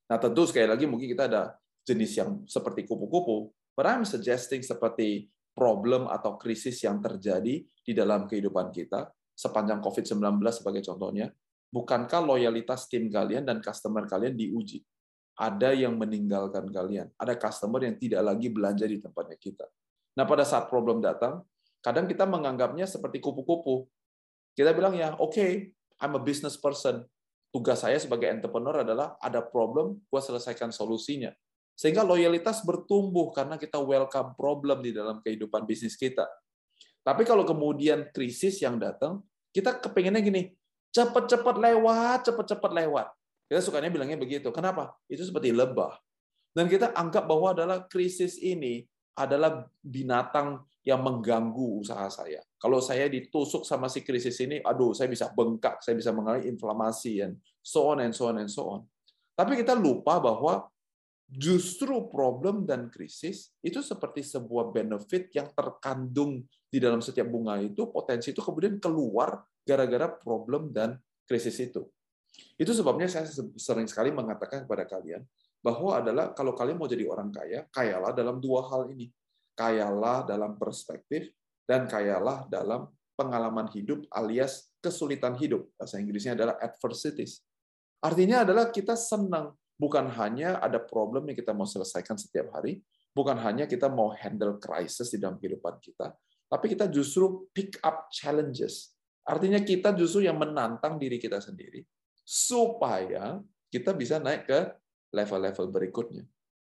[0.07, 5.33] Nah tentu sekali lagi mungkin kita ada jenis yang seperti kupu-kupu, But I'm suggesting seperti
[5.57, 10.20] problem atau krisis yang terjadi di dalam kehidupan kita sepanjang COVID-19
[10.53, 11.33] sebagai contohnya,
[11.72, 14.85] bukankah loyalitas tim kalian dan customer kalian diuji?
[15.33, 19.64] Ada yang meninggalkan kalian, ada customer yang tidak lagi belanja di tempatnya kita.
[20.12, 21.40] Nah, pada saat problem datang,
[21.81, 23.88] kadang kita menganggapnya seperti kupu-kupu.
[24.52, 25.50] Kita bilang ya, oke, okay,
[26.00, 27.04] I'm a business person.
[27.52, 31.32] Tugas saya sebagai entrepreneur adalah ada problem, gua selesaikan solusinya.
[31.76, 36.28] Sehingga loyalitas bertumbuh karena kita welcome problem di dalam kehidupan bisnis kita.
[37.02, 39.20] Tapi kalau kemudian krisis yang datang,
[39.52, 40.42] kita kepengennya gini,
[40.94, 43.06] cepat-cepat lewat, cepat-cepat lewat.
[43.50, 44.48] Kita sukanya bilangnya begitu.
[44.48, 44.96] Kenapa?
[45.10, 45.98] Itu seperti lebah.
[46.52, 48.84] Dan kita anggap bahwa adalah krisis ini
[49.16, 52.42] adalah binatang yang mengganggu usaha saya.
[52.59, 57.23] Kalau saya ditusuk sama si krisis ini, aduh, saya bisa bengkak, saya bisa mengalami inflamasi,
[57.23, 58.83] and so on and so on and so on.
[59.38, 60.66] Tapi kita lupa bahwa
[61.33, 67.88] justru problem dan krisis itu seperti sebuah benefit yang terkandung di dalam setiap bunga itu
[67.88, 71.88] potensi itu kemudian keluar gara-gara problem dan krisis itu.
[72.61, 75.25] Itu sebabnya saya sering sekali mengatakan kepada kalian
[75.62, 79.09] bahwa adalah kalau kalian mau jadi orang kaya, kayalah dalam dua hal ini.
[79.52, 81.28] Kayalah dalam perspektif
[81.68, 85.68] dan kayalah dalam pengalaman hidup alias kesulitan hidup.
[85.76, 87.44] Bahasa Inggrisnya adalah adversities.
[88.02, 92.82] Artinya adalah kita senang bukan hanya ada problem yang kita mau selesaikan setiap hari,
[93.14, 96.14] bukan hanya kita mau handle crisis di dalam kehidupan kita,
[96.50, 98.94] tapi kita justru pick up challenges.
[99.22, 101.86] Artinya kita justru yang menantang diri kita sendiri
[102.26, 103.38] supaya
[103.70, 104.60] kita bisa naik ke
[105.14, 106.26] level-level berikutnya.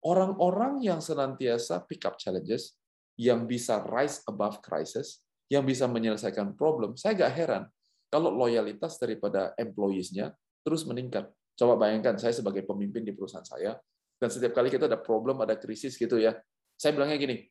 [0.04, 2.76] Orang-orang yang senantiasa pick up challenges,
[3.16, 7.64] yang bisa rise above crisis, yang bisa menyelesaikan problem, saya gak heran
[8.12, 10.36] kalau loyalitas daripada employees-nya
[10.66, 11.30] terus meningkat.
[11.54, 13.78] Coba bayangkan saya sebagai pemimpin di perusahaan saya,
[14.18, 16.36] dan setiap kali kita ada problem, ada krisis gitu ya,
[16.76, 17.46] saya bilangnya gini,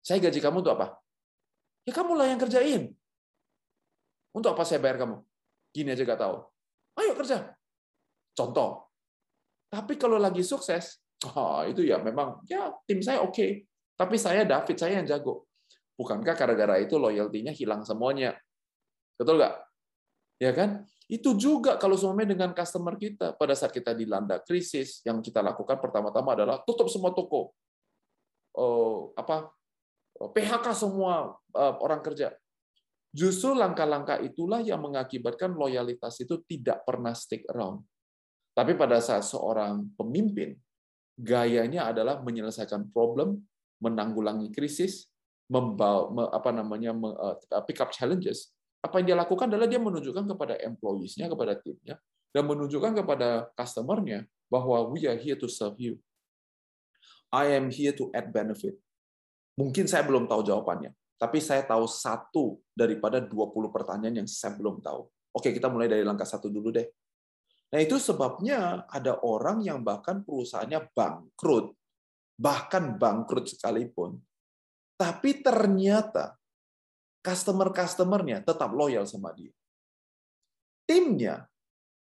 [0.00, 0.96] saya gaji kamu untuk apa?
[1.84, 2.94] Ya kamu lah yang kerjain.
[4.32, 5.24] Untuk apa saya bayar kamu?
[5.74, 6.36] Gini aja gak tahu.
[7.00, 7.52] Ayo kerja.
[8.38, 8.86] Contoh.
[9.68, 13.34] Tapi kalau lagi sukses, oh, itu ya memang ya tim saya oke.
[13.34, 13.50] Okay.
[13.98, 15.50] Tapi saya David, saya yang jago.
[15.98, 18.38] Bukankah gara-gara itu loyaltinya hilang semuanya?
[19.18, 19.54] Betul nggak?
[20.38, 20.86] Ya kan?
[21.10, 25.82] Itu juga kalau semuanya dengan customer kita pada saat kita dilanda krisis, yang kita lakukan
[25.82, 27.50] pertama-tama adalah tutup semua toko,
[28.54, 29.50] oh, apa
[30.14, 32.30] PHK semua uh, orang kerja.
[33.08, 37.82] Justru langkah-langkah itulah yang mengakibatkan loyalitas itu tidak pernah stick around.
[38.52, 40.54] Tapi pada saat seorang pemimpin,
[41.18, 43.42] gayanya adalah menyelesaikan problem,
[43.82, 45.10] menanggulangi krisis,
[45.50, 47.34] membawa apa namanya uh,
[47.66, 51.98] pick up challenges, apa yang dia lakukan adalah dia menunjukkan kepada employees-nya, kepada timnya,
[52.30, 55.98] dan menunjukkan kepada customer-nya bahwa we are here to serve you.
[57.34, 58.78] I am here to add benefit.
[59.58, 63.34] Mungkin saya belum tahu jawabannya, tapi saya tahu satu daripada 20
[63.74, 65.10] pertanyaan yang saya belum tahu.
[65.34, 66.86] Oke, kita mulai dari langkah satu dulu deh.
[67.68, 71.76] Nah, itu sebabnya ada orang yang bahkan perusahaannya bangkrut,
[72.40, 74.16] bahkan bangkrut sekalipun,
[74.96, 76.40] tapi ternyata
[77.20, 79.52] customer-customernya tetap loyal sama dia.
[80.88, 81.44] Timnya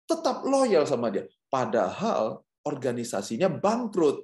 [0.06, 1.26] tetap loyal sama dia.
[1.50, 4.22] Padahal organisasinya bangkrut.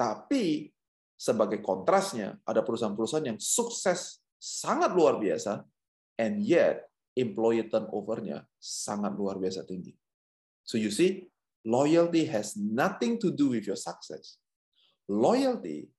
[0.00, 0.72] Tapi
[1.20, 5.60] sebagai kontrasnya, ada perusahaan-perusahaan yang sukses sangat luar biasa,
[6.16, 9.92] and yet employee turnover-nya sangat luar biasa tinggi.
[10.70, 11.26] So you see,
[11.66, 14.38] loyalty has nothing to do with your success.
[15.10, 15.90] Loyalty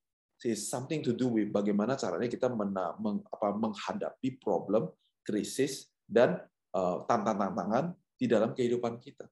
[0.48, 2.96] is something to do with bagaimana caranya kita mena,
[3.36, 4.88] menghadapi problem,
[5.28, 6.40] krisis, dan
[6.72, 9.28] uh, tantangan-tantangan di dalam kehidupan kita.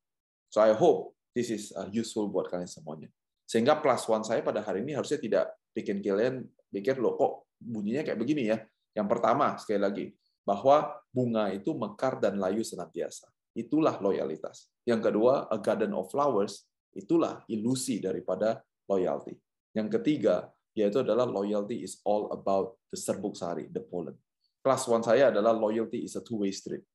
[0.51, 3.07] So I hope this is uh, useful buat kalian semuanya.
[3.47, 8.03] Sehingga plus one saya pada hari ini harusnya tidak bikin kalian pikir loh kok bunyinya
[8.03, 8.59] kayak begini ya.
[8.91, 10.05] Yang pertama, sekali lagi,
[10.43, 13.31] bahwa bunga itu mekar dan layu senantiasa.
[13.59, 14.71] Itulah loyalitas.
[14.87, 16.63] Yang kedua, a garden of flowers,
[16.95, 19.35] itulah ilusi daripada loyalty.
[19.75, 24.15] Yang ketiga, yaitu adalah loyalty is all about the serbuk sari, the pollen.
[24.63, 26.87] Kelas one saya adalah loyalty is a two-way street.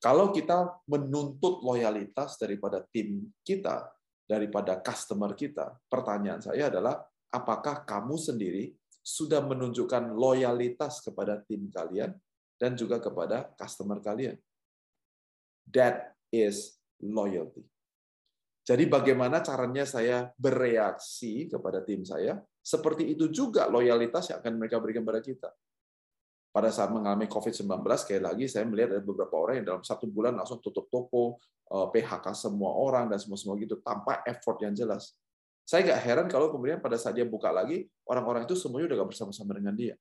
[0.00, 3.88] Kalau kita menuntut loyalitas daripada tim kita,
[4.24, 12.16] daripada customer kita, pertanyaan saya adalah, apakah kamu sendiri sudah menunjukkan loyalitas kepada tim kalian
[12.56, 14.36] dan juga kepada customer kalian.
[15.70, 17.64] That is loyalty.
[18.66, 24.76] Jadi bagaimana caranya saya bereaksi kepada tim saya, seperti itu juga loyalitas yang akan mereka
[24.78, 25.50] berikan kepada kita.
[26.50, 27.66] Pada saat mengalami COVID-19,
[27.98, 31.38] sekali lagi saya melihat ada beberapa orang yang dalam satu bulan langsung tutup toko,
[31.70, 35.14] eh, PHK semua orang, dan semua-semua gitu, tanpa effort yang jelas.
[35.62, 39.10] Saya nggak heran kalau kemudian pada saat dia buka lagi, orang-orang itu semuanya udah nggak
[39.14, 39.94] bersama-sama dengan dia.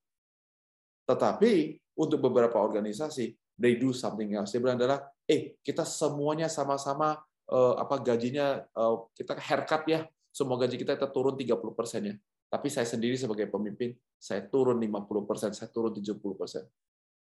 [1.06, 4.56] Tetapi untuk beberapa organisasi, they do something else.
[4.56, 7.20] Dia bilang adalah, eh kita semuanya sama-sama
[7.52, 12.16] uh, apa gajinya uh, kita haircut ya, semua gaji kita kita turun 30 persen ya.
[12.50, 16.66] Tapi saya sendiri sebagai pemimpin, saya turun 50 persen, saya turun 70 persen.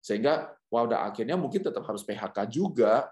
[0.02, 3.06] Sehingga, wah udah akhirnya mungkin tetap harus PHK juga,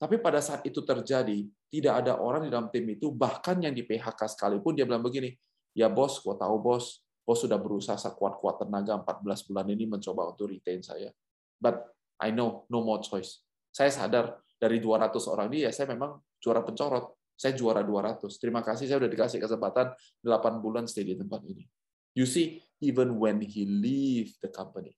[0.00, 3.84] tapi pada saat itu terjadi, tidak ada orang di dalam tim itu, bahkan yang di
[3.84, 5.36] PHK sekalipun, dia bilang begini,
[5.76, 10.50] ya bos, gua tahu bos, Bos sudah berusaha sekuat-kuat tenaga 14 bulan ini mencoba untuk
[10.50, 11.14] retain saya.
[11.62, 11.86] But
[12.22, 13.42] I know no more choice.
[13.74, 17.18] Saya sadar dari 200 orang ini ya saya memang juara pencorot.
[17.34, 18.38] Saya juara 200.
[18.38, 19.90] Terima kasih saya sudah dikasih kesempatan
[20.22, 21.66] 8 bulan stay di tempat ini.
[22.14, 24.94] You see, even when he leave the company,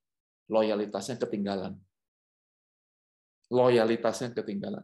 [0.51, 1.79] loyalitasnya ketinggalan.
[3.49, 4.83] Loyalitasnya ketinggalan.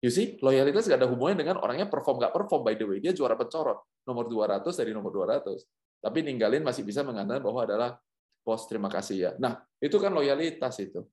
[0.00, 2.60] You see, loyalitas gak ada hubungannya dengan orangnya perform nggak perform.
[2.64, 4.04] By the way, dia juara pencorot.
[4.08, 7.90] Nomor 200 dari nomor 200 tapi ninggalin masih bisa mengatakan bahwa adalah
[8.40, 9.30] bos terima kasih ya.
[9.36, 11.04] Nah, itu kan loyalitas itu.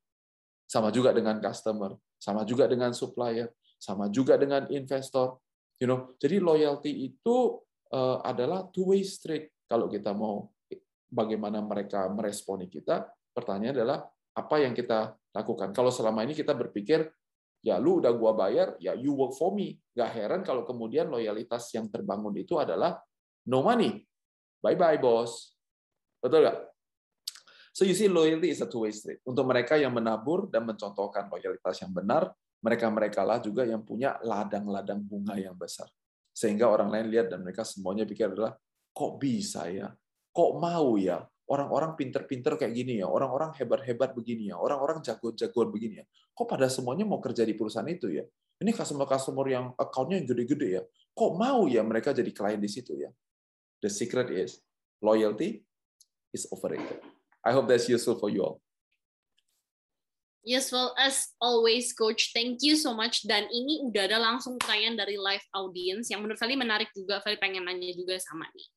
[0.67, 3.47] Sama juga dengan customer, sama juga dengan supplier,
[3.79, 5.39] sama juga dengan investor.
[5.79, 7.63] You know, jadi loyalty itu
[7.95, 9.53] uh, adalah two way street.
[9.63, 10.51] Kalau kita mau
[11.07, 13.99] bagaimana mereka meresponi kita, pertanyaan adalah
[14.35, 15.71] apa yang kita lakukan.
[15.71, 17.07] Kalau selama ini kita berpikir
[17.63, 19.79] ya lu udah gua bayar, ya you work for me.
[19.95, 22.99] Gak heran kalau kemudian loyalitas yang terbangun itu adalah
[23.47, 24.03] no money,
[24.57, 25.53] Bye-bye, bos.
[26.17, 26.57] Betul nggak?
[27.77, 29.21] So you see, loyalty is a two-way street.
[29.21, 32.33] Untuk mereka yang menabur dan mencontohkan loyalitas yang benar,
[32.65, 35.85] mereka-mereka lah juga yang punya ladang-ladang bunga yang besar.
[36.33, 38.57] Sehingga orang lain lihat dan mereka semuanya pikir adalah,
[38.89, 39.93] kok bisa ya?
[40.33, 41.21] Kok mau ya?
[41.45, 46.05] Orang-orang pinter-pinter kayak gini ya, orang-orang hebat-hebat begini ya, orang-orang jago-jagoan begini ya.
[46.33, 48.25] Kok pada semuanya mau kerja di perusahaan itu ya?
[48.57, 50.83] Ini customer-customer yang account-nya yang gede-gede ya.
[51.13, 53.13] Kok mau ya mereka jadi klien di situ ya?
[53.85, 54.65] The secret is
[54.97, 55.61] loyalty
[56.33, 57.16] is overrated.
[57.47, 58.59] I hope that's useful for you all.
[60.43, 62.31] Useful as always, Coach.
[62.31, 63.23] Thank you so much.
[63.23, 67.19] Dan ini udah ada langsung pertanyaan dari live audience yang menurut Feli menarik juga.
[67.23, 68.67] Feli pengen nanya juga sama nih.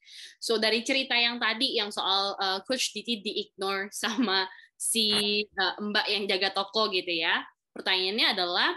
[0.42, 6.06] So dari cerita yang tadi yang soal uh, Coach Titi di-ignore sama si uh, Mbak
[6.10, 7.42] yang jaga toko gitu ya.
[7.70, 8.70] Pertanyaannya adalah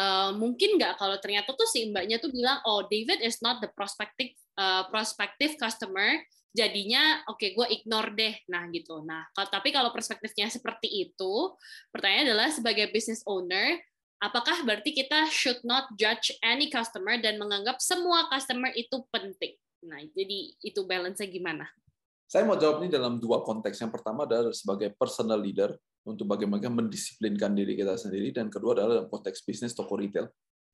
[0.00, 3.68] uh, mungkin nggak kalau ternyata tuh si Mbaknya tuh bilang, oh David is not the
[3.76, 6.16] prospective uh, prospective customer
[6.52, 8.34] jadinya oke okay, gue ignore deh.
[8.48, 9.04] Nah gitu.
[9.04, 11.54] Nah tapi kalau perspektifnya seperti itu
[11.92, 13.78] pertanyaan adalah sebagai business owner
[14.18, 19.54] apakah berarti kita should not judge any customer dan menganggap semua customer itu penting?
[19.86, 21.66] Nah jadi itu balance-nya gimana?
[22.28, 23.80] Saya mau jawab ini dalam dua konteks.
[23.80, 25.72] Yang pertama adalah sebagai personal leader
[26.04, 30.28] untuk bagaimana mendisiplinkan diri kita sendiri dan kedua adalah dalam konteks bisnis toko retail.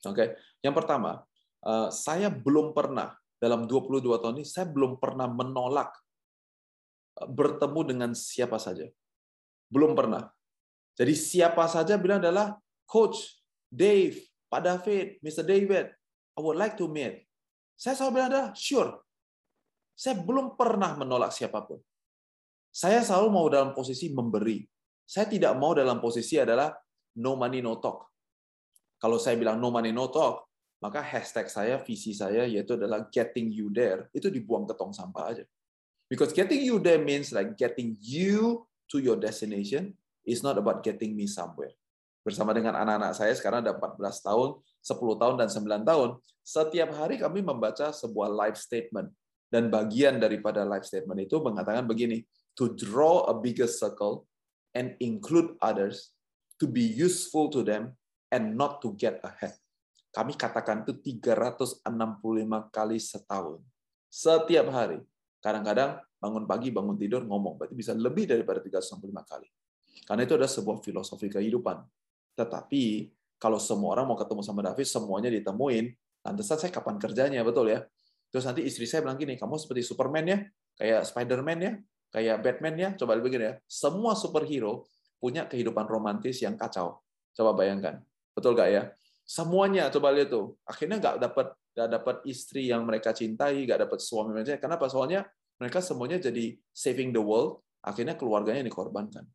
[0.04, 0.20] Oke?
[0.20, 0.28] Okay?
[0.60, 1.24] yang pertama
[1.64, 5.90] eh, saya belum pernah dalam 22 tahun ini saya belum pernah menolak
[7.22, 8.88] eh, bertemu dengan siapa saja.
[9.68, 10.30] Belum pernah.
[10.94, 12.54] Jadi siapa saja bilang adalah
[12.86, 14.14] coach Dave,
[14.46, 15.42] Pak David, Mr.
[15.42, 15.90] David,
[16.34, 17.26] I would like to meet.
[17.74, 18.90] Saya selalu bilang adalah sure.
[19.94, 21.82] Saya belum pernah menolak siapa pun.
[22.70, 24.62] Saya selalu mau dalam posisi memberi.
[25.02, 26.70] Saya tidak mau dalam posisi adalah
[27.18, 28.10] no money no talk.
[28.98, 30.53] Kalau saya bilang no money no talk,
[30.84, 35.32] maka hashtag saya, visi saya yaitu adalah getting you there, itu dibuang ke tong sampah
[35.32, 35.44] aja.
[36.12, 39.96] Because getting you there means like getting you to your destination
[40.28, 41.72] is not about getting me somewhere.
[42.24, 44.48] bersama dengan anak-anak saya sekarang ada 14 tahun,
[44.80, 46.08] 10 tahun, dan 9 tahun.
[46.40, 49.12] Setiap hari kami membaca sebuah life statement.
[49.52, 52.24] Dan bagian daripada life statement itu mengatakan begini,
[52.58, 54.26] to draw a bigger circle
[54.72, 56.16] and include others,
[56.58, 57.94] to be useful to them,
[58.34, 59.54] and not to get ahead.
[60.14, 61.82] Kami katakan itu 365
[62.70, 63.58] kali setahun.
[64.06, 65.02] Setiap hari.
[65.42, 67.58] Kadang-kadang bangun pagi, bangun tidur, ngomong.
[67.58, 69.50] Berarti bisa lebih daripada 365 kali.
[70.06, 71.82] Karena itu adalah sebuah filosofi kehidupan.
[72.38, 73.10] Tetapi
[73.42, 75.84] kalau semua orang mau ketemu sama David, semuanya ditemuin,
[76.22, 77.82] lantasan saya kapan kerjanya, betul ya?
[78.30, 80.38] Terus nanti istri saya bilang gini, kamu seperti Superman ya,
[80.78, 81.72] kayak Spider-Man ya,
[82.14, 83.54] kayak Batman ya, coba begini ya.
[83.66, 84.86] Semua superhero
[85.18, 87.02] punya kehidupan romantis yang kacau.
[87.34, 88.02] Coba bayangkan,
[88.34, 88.82] betul gak ya?
[89.24, 93.98] Semuanya coba lihat tuh, akhirnya nggak dapat nggak dapat istri yang mereka cintai, nggak dapat
[93.98, 94.60] suami mereka.
[94.60, 94.86] Kenapa?
[94.86, 95.26] Soalnya
[95.58, 99.26] mereka semuanya jadi saving the world, akhirnya keluarganya dikorbankan.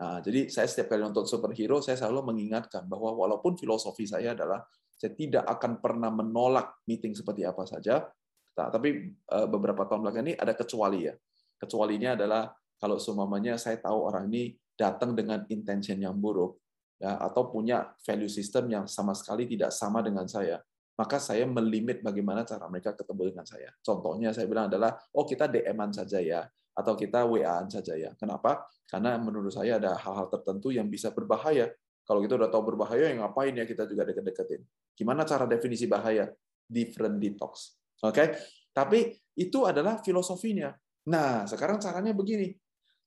[0.00, 4.64] Nah, jadi saya setiap kali nonton superhero, saya selalu mengingatkan bahwa walaupun filosofi saya adalah
[4.96, 8.08] saya tidak akan pernah menolak meeting seperti apa saja,
[8.56, 11.14] nah, tapi eh, beberapa tahun belakang ini ada kecuali ya.
[11.60, 12.48] Kecualinya adalah
[12.80, 16.56] kalau semuanya saya tahu orang ini datang dengan intention yang buruk,
[17.00, 20.60] ya, atau punya value system yang sama sekali tidak sama dengan saya,
[21.00, 23.72] maka saya melimit bagaimana cara mereka ketemu dengan saya.
[23.80, 26.44] Contohnya saya bilang adalah, oh kita DM-an saja ya,
[26.76, 28.12] atau kita WA-an saja ya.
[28.20, 28.68] Kenapa?
[28.84, 31.72] Karena menurut saya ada hal-hal tertentu yang bisa berbahaya.
[32.04, 34.60] Kalau kita udah tahu berbahaya, yang ngapain ya kita juga deket-deketin.
[34.92, 36.28] Gimana cara definisi bahaya?
[36.68, 37.80] Different detox.
[38.04, 38.12] Oke?
[38.12, 38.28] Okay?
[38.70, 40.70] Tapi itu adalah filosofinya.
[41.10, 42.54] Nah, sekarang caranya begini.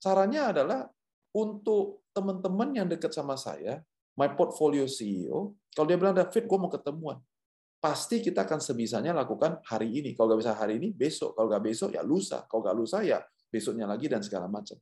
[0.01, 0.81] Caranya adalah
[1.37, 3.81] untuk teman-teman yang dekat sama saya,
[4.15, 7.17] my portfolio CEO, kalau dia bilang, David, gue mau ketemuan
[7.83, 10.15] pasti kita akan sebisanya lakukan hari ini.
[10.15, 11.35] Kalau nggak bisa hari ini, besok.
[11.35, 12.47] Kalau nggak besok, ya lusa.
[12.47, 13.19] Kalau nggak lusa, ya
[13.51, 14.79] besoknya lagi, dan segala macam.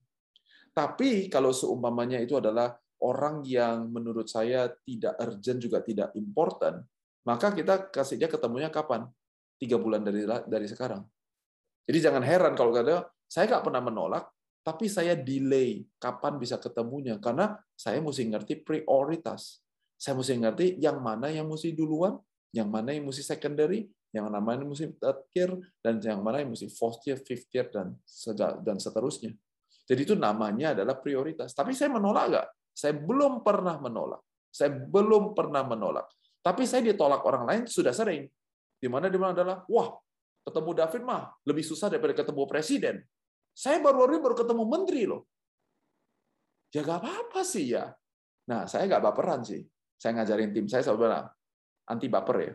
[0.70, 6.86] Tapi kalau seumpamanya itu adalah orang yang menurut saya tidak urgent juga tidak important,
[7.26, 9.10] maka kita kasih dia ketemunya kapan?
[9.58, 11.02] Tiga bulan dari dari sekarang.
[11.90, 14.30] Jadi jangan heran kalau kata saya nggak pernah menolak,
[14.62, 19.62] tapi saya delay kapan bisa ketemunya karena saya mesti ngerti prioritas.
[19.98, 22.18] Saya mesti ngerti yang mana yang mesti duluan,
[22.54, 26.54] yang mana yang mesti secondary, yang mana yang mesti third tier, dan yang mana yang
[26.54, 27.94] mesti fourth tier, fifth tier, dan
[28.66, 29.34] dan seterusnya.
[29.86, 31.54] Jadi itu namanya adalah prioritas.
[31.54, 32.48] Tapi saya menolak nggak?
[32.74, 34.22] Saya belum pernah menolak.
[34.50, 36.10] Saya belum pernah menolak.
[36.42, 38.26] Tapi saya ditolak orang lain sudah sering.
[38.82, 39.94] Di mana di mana adalah, wah,
[40.42, 42.96] ketemu David mah lebih susah daripada ketemu presiden.
[43.52, 45.28] Saya baru-baru baru ketemu menteri loh.
[46.72, 47.92] Ya nggak apa-apa sih ya.
[48.48, 49.62] Nah, saya nggak baperan sih.
[50.00, 51.30] Saya ngajarin tim saya sebenarnya
[51.92, 52.54] anti baper ya.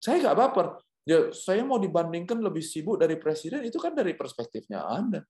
[0.00, 0.66] Saya nggak baper.
[1.06, 5.22] Ya, saya mau dibandingkan lebih sibuk dari presiden, itu kan dari perspektifnya Anda.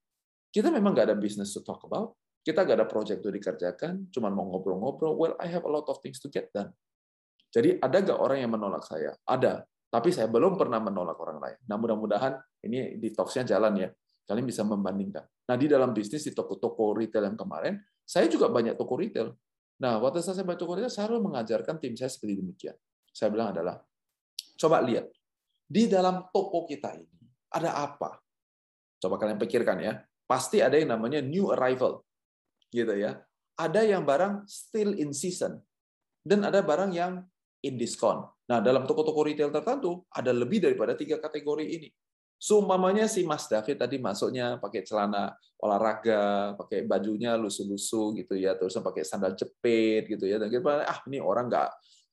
[0.49, 2.17] Kita memang nggak ada business to talk about.
[2.41, 5.13] Kita nggak ada project to dikerjakan, cuma mau ngobrol-ngobrol.
[5.21, 6.73] Well, I have a lot of things to get done.
[7.53, 9.13] Jadi ada nggak orang yang menolak saya?
[9.29, 9.69] Ada.
[9.93, 11.59] Tapi saya belum pernah menolak orang lain.
[11.69, 13.89] Nah, mudah-mudahan ini talks jalan ya.
[14.27, 15.23] Kalian bisa membandingkan.
[15.47, 19.31] Nah, di dalam bisnis di toko-toko retail yang kemarin, saya juga banyak toko retail.
[19.79, 22.77] Nah, waktu saya baca Quran, saya selalu mengajarkan tim saya seperti demikian.
[23.15, 23.79] Saya bilang adalah,
[24.59, 25.07] coba lihat,
[25.67, 27.23] di dalam toko kita ini
[27.55, 28.19] ada apa?
[28.99, 30.03] Coba kalian pikirkan ya.
[30.27, 32.03] Pasti ada yang namanya new arrival.
[32.73, 33.23] Gitu ya.
[33.55, 35.63] Ada yang barang still in season.
[36.27, 37.23] Dan ada barang yang
[37.63, 38.27] in discount.
[38.51, 41.89] Nah, dalam toko-toko retail tertentu, ada lebih daripada tiga kategori ini.
[42.37, 48.77] Seumpamanya si Mas David tadi masuknya pakai celana olahraga, pakai bajunya lusuh-lusuh gitu ya, terus
[48.77, 50.37] pakai sandal jepit gitu ya.
[50.37, 51.69] Dan kita ah ini orang nggak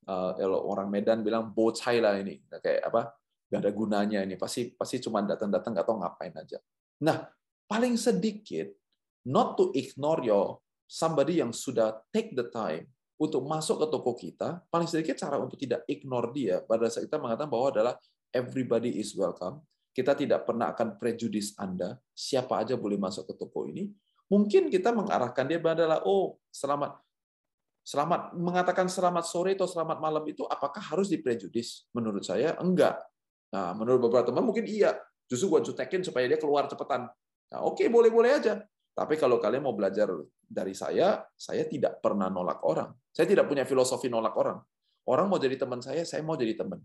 [0.07, 3.11] uh, kalau orang Medan bilang bocai lah ini, kayak apa?
[3.51, 4.33] nggak ada gunanya ini.
[4.33, 6.57] Pasti pasti cuma datang-datang nggak tahu ngapain aja.
[7.05, 7.29] Nah,
[7.69, 8.73] paling sedikit
[9.29, 10.57] not to ignore your
[10.89, 15.59] somebody yang sudah take the time untuk masuk ke toko kita, paling sedikit cara untuk
[15.59, 17.93] tidak ignore dia pada saat kita mengatakan bahwa adalah
[18.33, 19.61] everybody is welcome
[19.93, 23.93] kita tidak pernah akan prejudis Anda, siapa aja boleh masuk ke toko ini.
[24.27, 26.97] Mungkin kita mengarahkan dia adalah, oh selamat,
[27.85, 31.85] selamat mengatakan selamat sore atau selamat malam itu apakah harus diprejudis?
[31.93, 32.97] Menurut saya enggak.
[33.53, 34.97] Nah, menurut beberapa teman mungkin iya.
[35.29, 37.05] Justru gua jutekin supaya dia keluar cepetan.
[37.53, 38.65] Nah, oke boleh-boleh aja.
[38.97, 40.09] Tapi kalau kalian mau belajar
[40.41, 42.89] dari saya, saya tidak pernah nolak orang.
[43.13, 44.57] Saya tidak punya filosofi nolak orang.
[45.05, 46.81] Orang mau jadi teman saya, saya mau jadi teman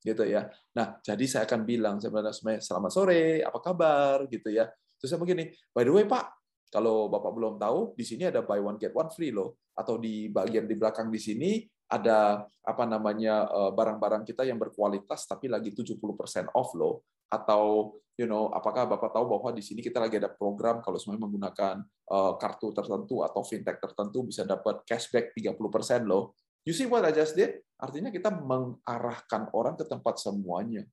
[0.00, 0.48] gitu ya.
[0.76, 4.68] Nah, jadi saya akan bilang sebenarnya selamat sore, apa kabar gitu ya.
[4.96, 6.24] Terus saya begini, by the way Pak,
[6.70, 9.58] kalau Bapak belum tahu, di sini ada buy one get one free loh.
[9.74, 15.26] Atau di bagian di belakang di sini ada apa namanya eh, barang-barang kita yang berkualitas
[15.26, 17.02] tapi lagi 70% off loh.
[17.30, 21.30] atau you know apakah bapak tahu bahwa di sini kita lagi ada program kalau semuanya
[21.30, 21.78] menggunakan
[22.10, 26.34] uh, kartu tertentu atau fintech tertentu bisa dapat cashback 30% loh.
[26.64, 27.64] You see what I just did?
[27.80, 30.84] Artinya kita mengarahkan orang ke tempat semuanya.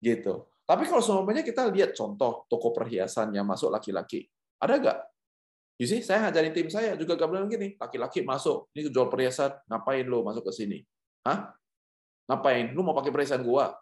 [0.00, 0.48] Gitu.
[0.66, 4.26] Tapi kalau semuanya kita lihat contoh toko perhiasan yang masuk laki-laki.
[4.58, 4.98] Ada nggak?
[5.76, 10.08] You see, saya ngajarin tim saya juga bilang gini, laki-laki masuk, ini jual perhiasan, ngapain
[10.08, 10.80] lo masuk ke sini?
[11.20, 11.52] Hah?
[12.32, 12.72] Ngapain?
[12.72, 13.76] Lu mau pakai perhiasan gua?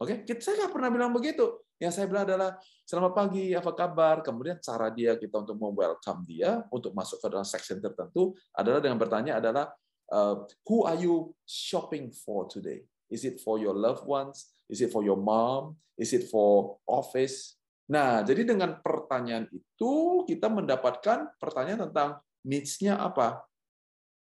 [0.00, 0.40] Oke, okay?
[0.40, 1.60] saya nggak pernah bilang begitu.
[1.76, 2.56] Yang saya bilang adalah
[2.88, 4.24] selamat pagi, apa kabar?
[4.24, 8.96] Kemudian cara dia kita untuk welcome dia untuk masuk ke dalam section tertentu adalah dengan
[8.96, 9.68] bertanya adalah
[10.10, 12.84] uh, who are you shopping for today?
[13.10, 14.54] Is it for your loved ones?
[14.70, 15.78] Is it for your mom?
[15.98, 17.58] Is it for office?
[17.90, 23.42] Nah, jadi dengan pertanyaan itu kita mendapatkan pertanyaan tentang needs-nya apa.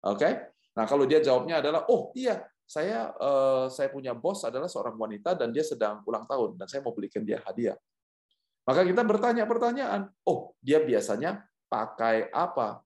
[0.08, 0.24] Oke?
[0.24, 0.32] Okay?
[0.72, 5.36] Nah, kalau dia jawabnya adalah, oh iya, saya uh, saya punya bos adalah seorang wanita
[5.36, 7.76] dan dia sedang ulang tahun dan saya mau belikan dia hadiah.
[8.64, 12.80] Maka kita bertanya pertanyaan, oh dia biasanya pakai apa?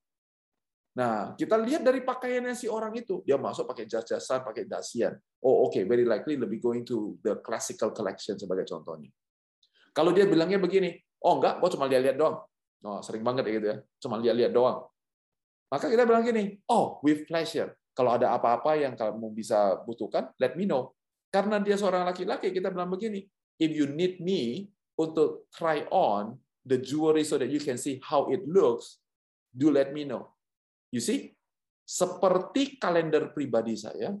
[0.97, 5.13] Nah, kita lihat dari pakaiannya si orang itu, dia masuk pakai jas-jasan, pakai dasian.
[5.45, 9.13] Oh, oke, okay, very likely lebih going to the classical collection sebagai contohnya.
[9.93, 12.41] Kalau dia bilangnya begini, oh enggak, gua cuma lihat-lihat doang.
[12.81, 14.89] Oh, sering banget gitu ya, cuma lihat-lihat doang.
[15.69, 17.77] Maka kita bilang gini, oh, with pleasure.
[17.93, 20.97] Kalau ada apa-apa yang kamu bisa butuhkan, let me know.
[21.29, 23.21] Karena dia seorang laki-laki, kita bilang begini,
[23.61, 28.33] if you need me untuk try on the jewelry so that you can see how
[28.33, 28.97] it looks,
[29.53, 30.36] do let me know.
[30.91, 31.33] You see?
[31.87, 34.11] Seperti kalender pribadi saya,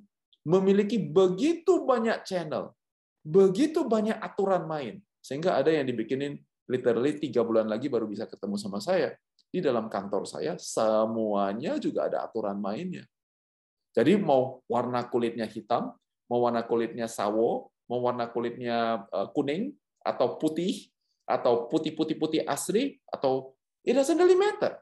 [0.47, 2.71] memiliki begitu banyak channel,
[3.19, 6.39] begitu banyak aturan main, sehingga ada yang dibikinin
[6.71, 9.11] literally tiga bulan lagi baru bisa ketemu sama saya.
[9.51, 13.03] Di dalam kantor saya, semuanya juga ada aturan mainnya.
[13.91, 15.91] Jadi mau warna kulitnya hitam,
[16.31, 20.87] mau warna kulitnya sawo, mau warna kulitnya eh, kuning atau putih
[21.27, 23.51] atau putih-putih-putih asli atau
[23.83, 24.79] it doesn't really matter.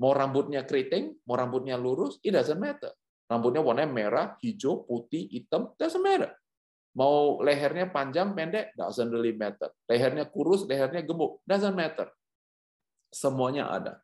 [0.00, 2.96] Mau rambutnya keriting, mau rambutnya lurus, it doesn't matter.
[3.28, 6.32] Rambutnya warnanya merah, hijau, putih, hitam, doesn't matter.
[6.96, 9.70] Mau lehernya panjang, pendek, doesn't really matter.
[9.86, 12.10] Lehernya kurus, lehernya gemuk, doesn't matter.
[13.12, 14.02] Semuanya ada.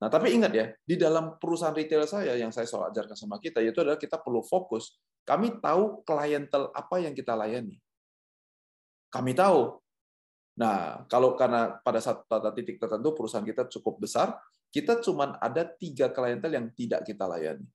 [0.00, 3.60] Nah, tapi ingat ya, di dalam perusahaan retail saya yang saya selalu ajarkan sama kita,
[3.62, 4.98] yaitu adalah kita perlu fokus.
[5.22, 7.78] Kami tahu klientel apa yang kita layani.
[9.12, 9.78] Kami tahu.
[10.58, 14.34] Nah, kalau karena pada pada titik tertentu perusahaan kita cukup besar,
[14.72, 17.68] kita cuma ada tiga klientel yang tidak kita layani.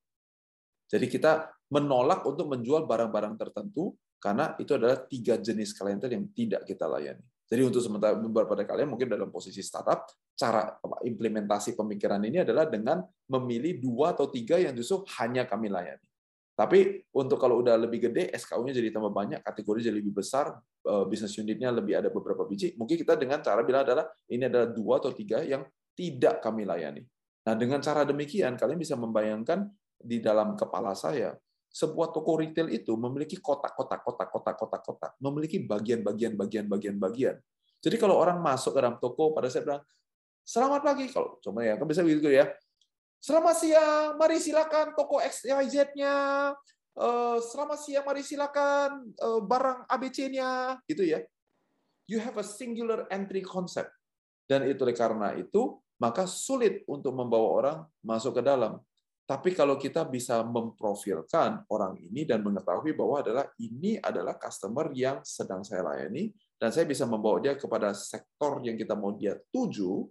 [0.89, 6.65] Jadi kita menolak untuk menjual barang-barang tertentu karena itu adalah tiga jenis klientel yang tidak
[6.65, 7.21] kita layani.
[7.47, 10.75] Jadi untuk sementara beberapa dari kalian mungkin dalam posisi startup, cara
[11.05, 12.99] implementasi pemikiran ini adalah dengan
[13.31, 16.03] memilih dua atau tiga yang justru hanya kami layani.
[16.57, 20.57] Tapi untuk kalau udah lebih gede, SKU-nya jadi tambah banyak, kategori jadi lebih besar,
[20.89, 24.67] eh, bisnis unitnya lebih ada beberapa biji, mungkin kita dengan cara bilang adalah ini adalah
[24.73, 25.61] dua atau tiga yang
[25.97, 27.01] tidak kami layani.
[27.49, 29.65] Nah, dengan cara demikian, kalian bisa membayangkan
[29.97, 31.33] di dalam kepala saya,
[31.73, 37.35] sebuah toko retail itu memiliki kotak-kotak, kotak-kotak, kotak-kotak, memiliki bagian-bagian, bagian-bagian, bagian.
[37.81, 39.83] Jadi kalau orang masuk ke dalam toko, pada saya bilang,
[40.45, 42.49] selamat pagi, kalau cuma ya, kan bisa begitu ya.
[43.17, 46.15] Selamat siang, mari silakan toko XYZ-nya.
[46.97, 51.21] Eh, selamat siang, mari silakan eh, barang ABC-nya, gitu ya.
[52.09, 53.93] You have a singular entry concept.
[54.47, 58.77] Dan itu karena itu, maka sulit untuk membawa orang masuk ke dalam.
[59.27, 65.19] Tapi kalau kita bisa memprofilkan orang ini dan mengetahui bahwa adalah ini adalah customer yang
[65.19, 70.07] sedang saya layani dan saya bisa membawa dia kepada sektor yang kita mau dia tuju,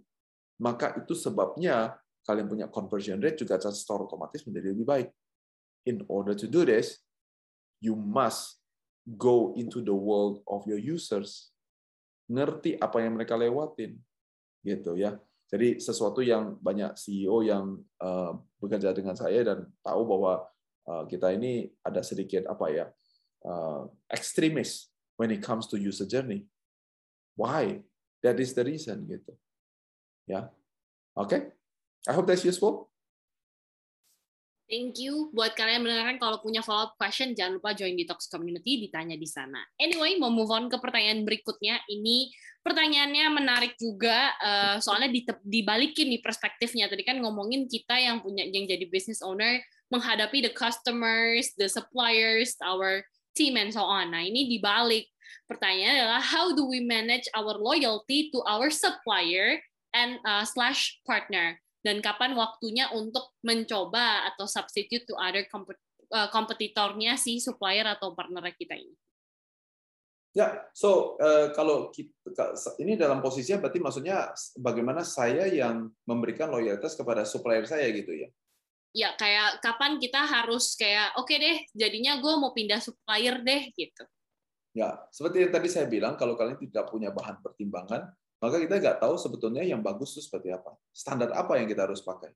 [0.61, 1.97] maka itu sebabnya
[2.29, 5.09] kalian punya conversion rate juga secara otomatis menjadi lebih baik.
[5.89, 7.01] In order to do this,
[7.81, 8.61] you must
[9.17, 11.55] go into the world of your users.
[12.29, 13.97] Ngerti apa yang mereka lewatin.
[14.61, 15.15] Gitu ya.
[15.47, 20.43] Jadi sesuatu yang banyak CEO yang uh, bekerja dengan saya dan tahu bahwa
[20.91, 22.85] uh, kita ini ada sedikit apa ya
[23.47, 26.43] uh, ekstremis when it comes to user journey.
[27.39, 27.79] Why?
[28.25, 29.31] That is the reason gitu.
[30.27, 30.51] Ya,
[31.15, 31.31] oke.
[31.31, 31.41] Okay?
[32.07, 32.91] I hope that's useful.
[34.67, 35.31] Thank you.
[35.31, 39.23] Buat kalian yang mendengarkan, kalau punya follow-up question, jangan lupa join Detox Community, ditanya di
[39.23, 39.63] sana.
[39.79, 41.79] Anyway, mau move on ke pertanyaan berikutnya.
[41.87, 42.27] Ini
[42.67, 45.07] pertanyaannya menarik juga, uh, soalnya
[45.41, 46.91] dibalikin nih perspektifnya.
[46.91, 52.59] Tadi kan ngomongin kita yang punya yang jadi business owner, menghadapi the customers, the suppliers,
[52.59, 54.11] our team, and so on.
[54.11, 55.07] Nah, ini dibalik.
[55.47, 59.55] Pertanyaannya adalah, how do we manage our loyalty to our supplier
[59.95, 61.55] and uh, slash partner?
[61.87, 68.43] dan kapan waktunya untuk mencoba atau substitute to other uh, kompetitornya si supplier atau partner
[68.51, 68.91] kita ini.
[70.35, 72.11] Ya, so uh, kalau kita,
[72.77, 78.29] ini dalam posisinya berarti maksudnya bagaimana saya yang memberikan loyalitas kepada supplier saya gitu ya?
[78.93, 83.73] Ya kayak kapan kita harus kayak oke okay deh, jadinya gue mau pindah supplier deh
[83.73, 84.05] gitu.
[84.77, 88.97] Ya, seperti yang tadi saya bilang, kalau kalian tidak punya bahan pertimbangan, maka kita nggak
[89.01, 90.77] tahu sebetulnya yang bagus itu seperti apa.
[90.93, 92.29] Standar apa yang kita harus pakai.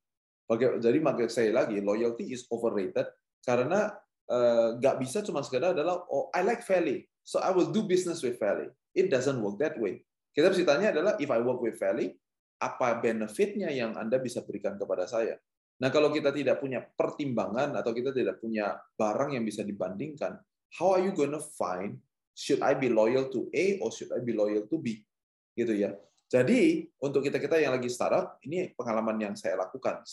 [0.57, 3.05] Jadi maka saya lagi, loyalty is overrated
[3.45, 3.93] karena
[4.25, 8.21] eh, nggak bisa cuma sekedar adalah oh I like Valley, so I will do business
[8.25, 8.69] with Valley.
[8.91, 10.03] It doesn't work that way.
[10.31, 12.15] Kita bisa tanya adalah if I work with Valley,
[12.61, 15.35] apa benefitnya yang Anda bisa berikan kepada saya?
[15.81, 20.37] Nah, kalau kita tidak punya pertimbangan atau kita tidak punya barang yang bisa dibandingkan,
[20.77, 21.97] how are you gonna find
[22.37, 25.01] should I be loyal to A or should I be loyal to B?
[25.57, 25.97] Gitu ya.
[26.31, 30.05] Jadi untuk kita kita yang lagi startup, ini pengalaman yang saya lakukan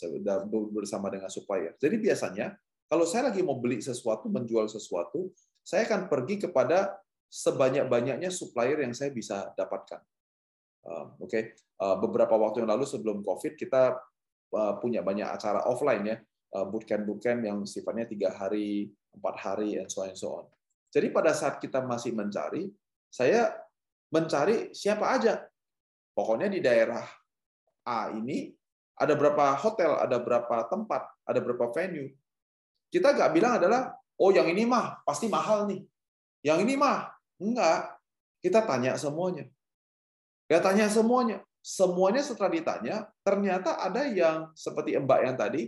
[0.74, 1.78] bersama dengan supplier.
[1.78, 2.58] Jadi biasanya
[2.90, 5.30] kalau saya lagi mau beli sesuatu, menjual sesuatu,
[5.68, 6.96] saya akan pergi kepada
[7.28, 10.00] sebanyak-banyaknya supplier yang saya bisa dapatkan.
[11.20, 11.42] Oke, okay.
[11.76, 14.00] beberapa waktu yang lalu sebelum COVID kita
[14.56, 16.16] uh, punya banyak acara offline ya,
[16.56, 20.48] uh, bootcamp bootcamp yang sifatnya tiga hari, empat hari, and so on, and so on.
[20.88, 22.72] Jadi pada saat kita masih mencari,
[23.12, 23.52] saya
[24.08, 25.44] mencari siapa aja.
[26.16, 27.04] Pokoknya di daerah
[27.84, 28.48] A ini
[28.96, 32.16] ada berapa hotel, ada berapa tempat, ada berapa venue.
[32.88, 35.82] Kita nggak bilang adalah, oh yang ini mah pasti mahal nih.
[36.42, 37.08] Yang ini mah
[37.38, 37.98] enggak.
[38.38, 39.50] Kita tanya semuanya.
[40.46, 41.42] Ya tanya semuanya.
[41.58, 42.96] Semuanya setelah ditanya,
[43.26, 45.62] ternyata ada yang seperti Mbak yang tadi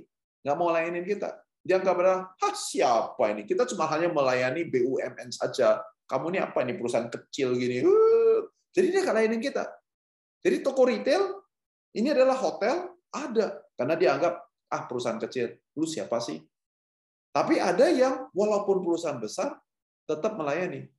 [0.47, 1.35] nggak mau layanin kita.
[1.61, 3.45] Dia nggak bilang, ah siapa ini?
[3.45, 5.83] Kita cuma hanya melayani BUMN saja.
[6.09, 7.85] Kamu ini apa ini perusahaan kecil gini?
[7.85, 8.49] Uh.
[8.73, 9.67] Jadi dia nggak layanin kita.
[10.41, 11.45] Jadi toko retail
[11.93, 14.41] ini adalah hotel ada karena dia anggap
[14.73, 15.53] ah perusahaan kecil.
[15.77, 16.41] Lu siapa sih?
[17.31, 19.55] Tapi ada yang walaupun perusahaan besar
[20.07, 20.91] tetap melayani.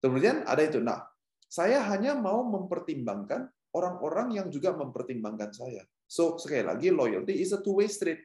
[0.00, 0.80] Kemudian ada itu.
[0.80, 1.04] Nah,
[1.44, 3.44] saya hanya mau mempertimbangkan
[3.76, 5.84] orang-orang yang juga mempertimbangkan saya.
[6.08, 8.24] So sekali lagi loyalty is a two way street.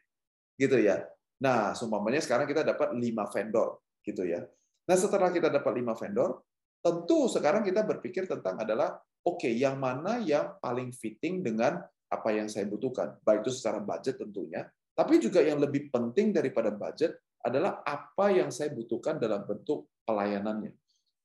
[0.55, 1.03] Gitu ya.
[1.43, 4.39] Nah, seumpamanya sekarang kita dapat lima vendor, gitu ya.
[4.87, 6.47] Nah, setelah kita dapat lima vendor,
[6.79, 8.95] tentu sekarang kita berpikir tentang adalah,
[9.27, 13.83] oke, okay, yang mana yang paling fitting dengan apa yang saya butuhkan, baik itu secara
[13.83, 14.63] budget tentunya,
[14.95, 20.73] tapi juga yang lebih penting daripada budget adalah apa yang saya butuhkan dalam bentuk pelayanannya.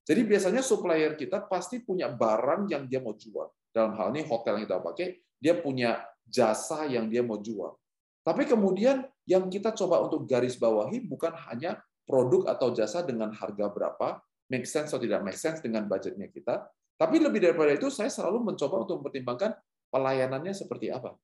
[0.05, 3.49] Jadi biasanya supplier kita pasti punya barang yang dia mau jual.
[3.73, 5.09] Dalam hal ini hotel yang kita pakai,
[5.41, 7.73] dia punya jasa yang dia mau jual.
[8.21, 13.71] Tapi kemudian yang kita coba untuk garis bawahi bukan hanya produk atau jasa dengan harga
[13.71, 16.69] berapa, make sense atau tidak make sense dengan budgetnya kita,
[17.01, 19.57] tapi lebih daripada itu saya selalu mencoba untuk mempertimbangkan
[19.89, 21.17] pelayanannya seperti apa.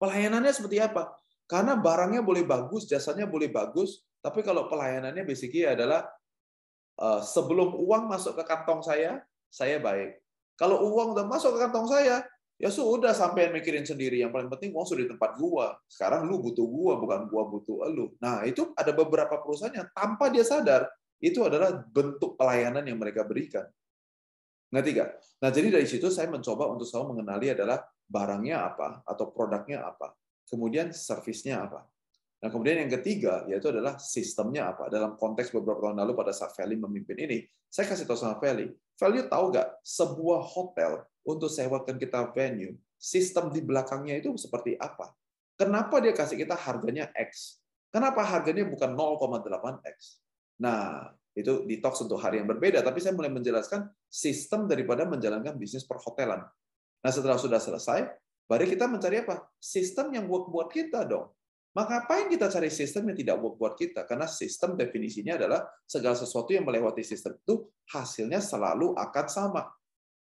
[0.00, 1.20] Pelayanannya seperti apa?
[1.44, 6.08] Karena barangnya boleh bagus, jasanya boleh bagus, tapi kalau pelayanannya basically adalah
[7.00, 9.20] eh, sebelum uang masuk ke kantong saya,
[9.52, 10.20] saya baik.
[10.54, 12.24] Kalau uang udah masuk ke kantong saya,
[12.54, 14.22] Ya sudah sampai mikirin sendiri.
[14.22, 15.74] Yang paling penting uang sudah di tempat gua.
[15.90, 18.14] Sekarang lu butuh gua, bukan gua butuh lu.
[18.22, 20.86] Nah, itu ada beberapa perusahaan yang tanpa dia sadar,
[21.18, 23.66] itu adalah bentuk pelayanan yang mereka berikan.
[24.70, 25.10] Ngerti gak?
[25.42, 30.14] Nah, jadi dari situ saya mencoba untuk selalu mengenali adalah barangnya apa, atau produknya apa.
[30.48, 31.84] Kemudian servisnya apa.
[32.44, 34.92] Nah, kemudian yang ketiga yaitu adalah sistemnya apa.
[34.92, 37.40] Dalam konteks beberapa tahun lalu pada saat Feli memimpin ini,
[37.72, 38.68] saya kasih tahu sama Feli,
[39.00, 45.16] Feli tahu nggak sebuah hotel untuk sewakan kita venue, sistem di belakangnya itu seperti apa?
[45.56, 47.64] Kenapa dia kasih kita harganya X?
[47.88, 50.20] Kenapa harganya bukan 0,8X?
[50.60, 55.56] Nah, itu di talk untuk hari yang berbeda, tapi saya mulai menjelaskan sistem daripada menjalankan
[55.58, 56.44] bisnis perhotelan.
[57.00, 58.06] Nah, setelah sudah selesai,
[58.44, 59.48] baru kita mencari apa?
[59.56, 61.32] Sistem yang work buat kita dong.
[61.74, 64.06] Maka apa yang kita cari sistem yang tidak work buat kita?
[64.06, 69.62] Karena sistem definisinya adalah segala sesuatu yang melewati sistem itu hasilnya selalu akan sama.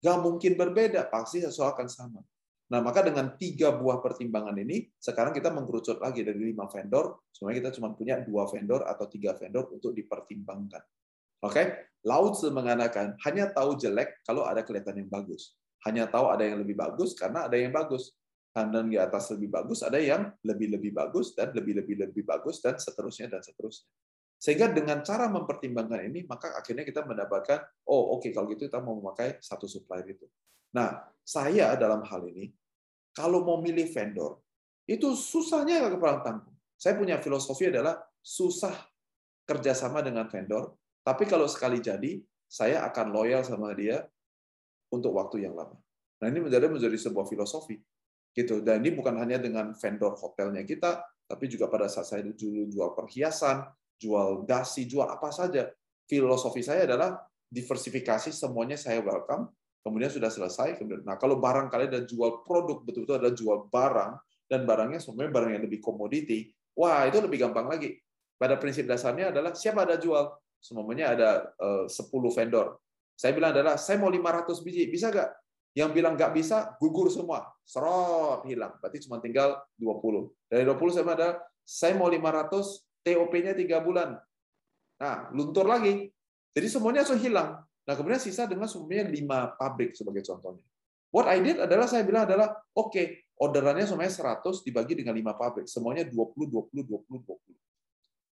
[0.00, 2.20] Gak mungkin berbeda, pasti sesuatu akan sama.
[2.72, 7.60] Nah, maka dengan tiga buah pertimbangan ini, sekarang kita mengkerucut lagi dari lima vendor, sebenarnya
[7.60, 10.80] kita cuma punya dua vendor atau tiga vendor untuk dipertimbangkan.
[11.44, 11.66] Oke, okay?
[12.08, 15.56] Laut mengatakan hanya tahu jelek kalau ada kelihatan yang bagus.
[15.84, 18.16] Hanya tahu ada yang lebih bagus karena ada yang bagus.
[18.54, 23.42] Dan di atas lebih bagus ada yang lebih-lebih bagus dan lebih-lebih-lebih bagus dan seterusnya dan
[23.42, 23.90] seterusnya.
[24.38, 28.78] Sehingga dengan cara mempertimbangkan ini, maka akhirnya kita mendapatkan, oh oke, okay, kalau gitu kita
[28.78, 30.28] mau memakai satu supplier itu.
[30.76, 32.52] Nah, saya dalam hal ini,
[33.16, 34.44] kalau mau milih vendor,
[34.84, 36.52] itu susahnya ke kepala tanggung.
[36.76, 38.74] Saya punya filosofi adalah susah
[39.48, 44.04] kerjasama dengan vendor, tapi kalau sekali jadi, saya akan loyal sama dia
[44.94, 45.74] untuk waktu yang lama.
[46.22, 47.76] Nah ini menjadi menjadi sebuah filosofi
[48.34, 48.60] gitu.
[48.60, 52.90] Dan ini bukan hanya dengan vendor hotelnya kita, tapi juga pada saat saya dulu jual
[52.92, 53.64] perhiasan,
[53.96, 55.70] jual dasi, jual apa saja.
[56.04, 57.16] Filosofi saya adalah
[57.48, 59.48] diversifikasi semuanya saya welcome.
[59.80, 60.76] Kemudian sudah selesai.
[60.76, 64.12] Kemudian, nah kalau barang kalian ada jual produk betul-betul ada jual barang
[64.50, 67.96] dan barangnya semuanya barang yang lebih komoditi, wah itu lebih gampang lagi.
[68.36, 72.76] Pada prinsip dasarnya adalah siapa ada jual, semuanya ada eh, 10 vendor.
[73.14, 75.30] Saya bilang adalah saya mau 500 biji, bisa nggak?
[75.74, 77.50] Yang bilang nggak bisa, gugur semua.
[77.66, 78.78] Serot, hilang.
[78.78, 80.30] Berarti cuma tinggal 20.
[80.46, 81.28] Dari 20 saya ada,
[81.66, 84.18] saya mau 500, TOP-nya 3 bulan.
[85.02, 86.10] Nah, luntur lagi.
[86.54, 87.58] Jadi semuanya langsung hilang.
[87.84, 90.62] Nah, kemudian sisa dengan semuanya 5 pabrik sebagai contohnya.
[91.10, 93.06] What I did adalah saya bilang adalah, oke, okay,
[93.38, 95.66] orderannya semuanya 100 dibagi dengan 5 pabrik.
[95.66, 97.54] Semuanya 20, 20, 20, 20.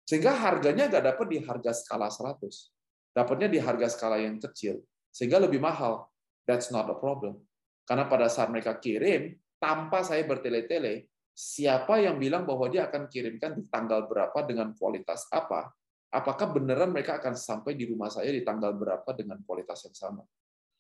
[0.07, 2.71] Sehingga harganya nggak dapat di harga skala 100.
[3.15, 4.83] Dapatnya di harga skala yang kecil.
[5.15, 6.11] Sehingga lebih mahal.
[6.45, 7.41] That's not a problem.
[7.87, 13.55] Karena pada saat mereka kirim, tanpa saya bertele-tele, siapa yang bilang bahwa dia akan kirimkan
[13.55, 15.71] di tanggal berapa dengan kualitas apa,
[16.15, 20.23] apakah beneran mereka akan sampai di rumah saya di tanggal berapa dengan kualitas yang sama.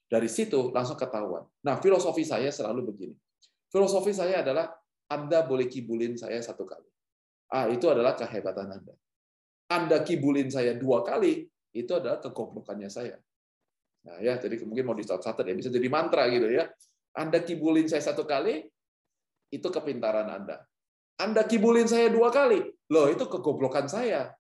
[0.07, 1.43] Dari situ langsung ketahuan.
[1.65, 3.17] Nah, filosofi saya selalu begini.
[3.73, 4.71] Filosofi saya adalah
[5.11, 6.87] Anda boleh kibulin saya satu kali.
[7.51, 8.95] Ah, itu adalah kehebatan Anda.
[9.69, 13.19] Anda kibulin saya dua kali, itu adalah kegoblokannya saya.
[14.07, 16.71] Nah, ya, jadi mungkin mau dicatat ya, bisa jadi mantra gitu ya.
[17.19, 18.63] Anda kibulin saya satu kali,
[19.51, 20.63] itu kepintaran Anda.
[21.19, 24.35] Anda kibulin saya dua kali, loh itu kegoblokan saya.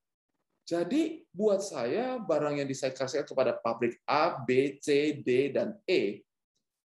[0.64, 6.24] Jadi buat saya barang yang disaikarkan kepada pabrik A, B, C, D, dan E,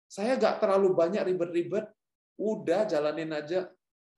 [0.10, 1.88] saya nggak terlalu banyak ribet-ribet,
[2.36, 3.72] udah jalanin aja.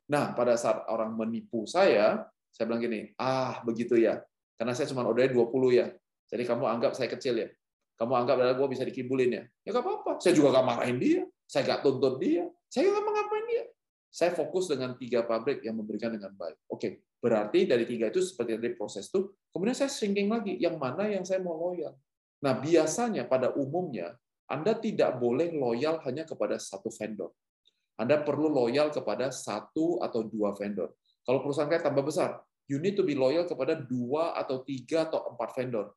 [0.10, 4.20] Nah, pada saat orang menipu saya, saya bilang gini, ah begitu ya,
[4.58, 5.88] karena saya cuma ordernya 20 ya,
[6.32, 7.52] jadi kamu anggap saya kecil ya,
[8.00, 11.22] kamu anggap adalah gue bisa dikibulin ya, ya nggak apa-apa, saya juga nggak marahin dia,
[11.44, 13.64] saya nggak tuntut dia, saya nggak ngapain dia,
[14.08, 16.60] saya fokus dengan tiga pabrik yang memberikan dengan baik.
[16.68, 21.12] Oke, berarti dari tiga itu seperti dari proses itu, kemudian saya shrinking lagi, yang mana
[21.12, 21.96] yang saya mau loyal.
[22.42, 24.18] Nah, biasanya pada umumnya,
[24.50, 27.32] Anda tidak boleh loyal hanya kepada satu vendor.
[27.96, 30.92] Anda perlu loyal kepada satu atau dua vendor.
[31.22, 35.22] Kalau perusahaan kayak tambah besar, you need to be loyal kepada dua atau tiga atau
[35.32, 35.94] empat vendor.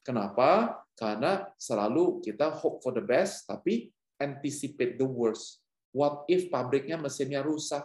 [0.00, 0.80] Kenapa?
[0.96, 3.88] Karena selalu kita hope for the best, tapi
[4.20, 5.64] anticipate the worst.
[5.90, 7.82] What if pabriknya mesinnya rusak?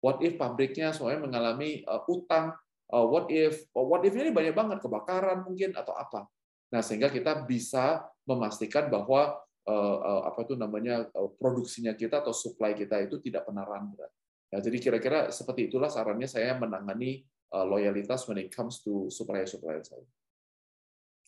[0.00, 2.56] What if pabriknya soalnya mengalami uh, utang?
[2.90, 6.28] Uh, what if uh, what if ini banyak banget kebakaran mungkin atau apa?
[6.72, 9.36] Nah sehingga kita bisa memastikan bahwa
[9.68, 14.10] uh, apa itu namanya produksinya kita atau supply kita itu tidak pernah random.
[14.50, 20.02] Ya, jadi kira-kira seperti itulah sarannya saya menangani loyalitas when it comes to supplier-supplier saya.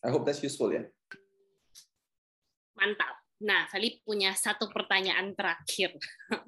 [0.03, 0.83] I hope that's useful ya.
[2.75, 3.23] Mantap.
[3.43, 5.95] Nah, Feli punya satu pertanyaan terakhir.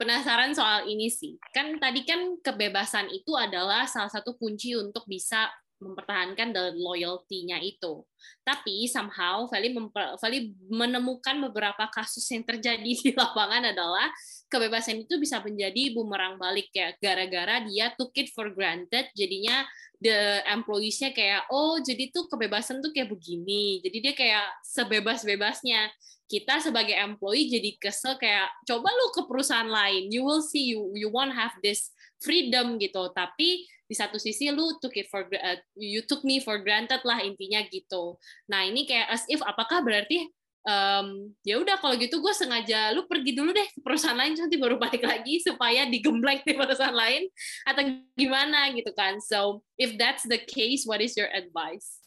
[0.00, 1.40] Penasaran soal ini sih.
[1.52, 5.48] Kan tadi kan kebebasan itu adalah salah satu kunci untuk bisa
[5.82, 8.06] mempertahankan the loyalty-nya itu.
[8.46, 9.74] Tapi somehow Feli,
[10.22, 14.06] Feli menemukan beberapa kasus yang terjadi di lapangan adalah
[14.52, 19.64] kebebasan itu bisa menjadi bumerang balik ya gara-gara dia took it for granted jadinya
[19.96, 25.88] the employees-nya kayak oh jadi tuh kebebasan tuh kayak begini jadi dia kayak sebebas-bebasnya
[26.28, 30.92] kita sebagai employee jadi kesel kayak coba lu ke perusahaan lain you will see you
[30.92, 31.88] you won't have this
[32.22, 33.10] freedom gitu.
[33.10, 37.20] Tapi di satu sisi lu took it for uh, you took me for granted lah
[37.20, 38.16] intinya gitu.
[38.48, 40.32] Nah ini kayak as if apakah berarti
[40.64, 44.56] um, ya udah kalau gitu gue sengaja lu pergi dulu deh ke perusahaan lain nanti
[44.56, 47.28] baru balik lagi supaya digembleng di perusahaan lain
[47.68, 47.82] atau
[48.16, 49.20] gimana gitu kan.
[49.20, 52.00] So if that's the case what is your advice?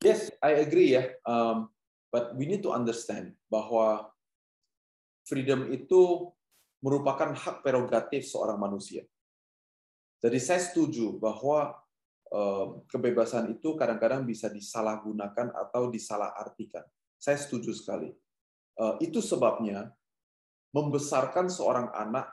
[0.00, 1.12] Yes I agree ya.
[1.28, 1.68] Um,
[2.08, 4.08] but we need to understand bahwa
[5.28, 6.32] freedom itu
[6.80, 9.04] merupakan hak prerogatif seorang manusia
[10.26, 11.78] jadi saya setuju bahwa
[12.34, 16.82] um, kebebasan itu kadang-kadang bisa disalahgunakan atau disalahartikan
[17.16, 18.12] saya setuju sekali.
[18.76, 19.88] Eh, itu sebabnya
[20.76, 22.28] membesarkan seorang anak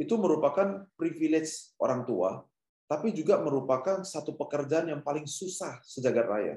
[0.00, 2.42] itu merupakan privilege orang tua,
[2.90, 6.54] tapi juga merupakan satu pekerjaan yang paling susah sejagat raya.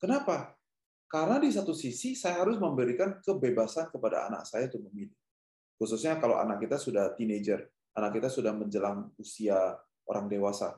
[0.00, 0.56] Kenapa?
[1.08, 5.16] Karena di satu sisi saya harus memberikan kebebasan kepada anak saya untuk memilih.
[5.78, 7.62] Khususnya kalau anak kita sudah teenager,
[7.94, 9.78] anak kita sudah menjelang usia
[10.08, 10.74] orang dewasa.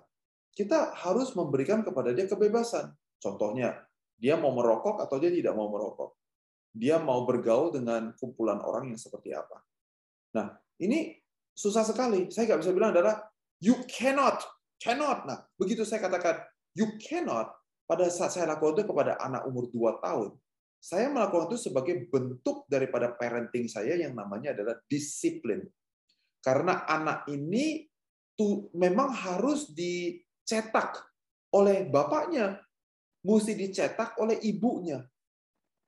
[0.51, 2.91] Kita harus memberikan kepada dia kebebasan.
[3.23, 3.79] Contohnya,
[4.19, 6.19] dia mau merokok atau dia tidak mau merokok.
[6.71, 9.63] Dia mau bergaul dengan kumpulan orang yang seperti apa.
[10.37, 11.19] Nah, ini
[11.55, 12.31] susah sekali.
[12.31, 13.23] Saya nggak bisa bilang adalah
[13.59, 14.43] you cannot,
[14.79, 15.27] cannot.
[15.27, 16.43] Nah, begitu saya katakan
[16.79, 17.51] you cannot,
[17.91, 20.31] pada saat saya lakukan itu kepada anak umur 2 tahun,
[20.81, 25.67] saya melakukan itu sebagai bentuk daripada parenting saya yang namanya adalah disiplin.
[26.41, 27.90] Karena anak ini
[28.41, 30.97] tuh memang harus dicetak
[31.53, 32.57] oleh bapaknya,
[33.21, 35.05] mesti dicetak oleh ibunya.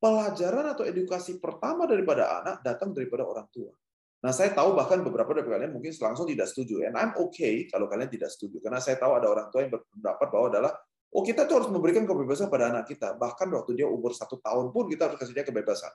[0.02, 3.70] pelajaran atau edukasi pertama daripada anak datang daripada orang tua.
[4.18, 6.82] Nah, saya tahu bahkan beberapa dari kalian mungkin langsung tidak setuju.
[6.82, 8.58] And I'm okay kalau kalian tidak setuju.
[8.58, 10.74] Karena saya tahu ada orang tua yang berpendapat bahwa adalah,
[11.14, 13.14] oh kita tuh harus memberikan kebebasan pada anak kita.
[13.14, 15.94] Bahkan waktu dia umur satu tahun pun kita harus kasih dia kebebasan.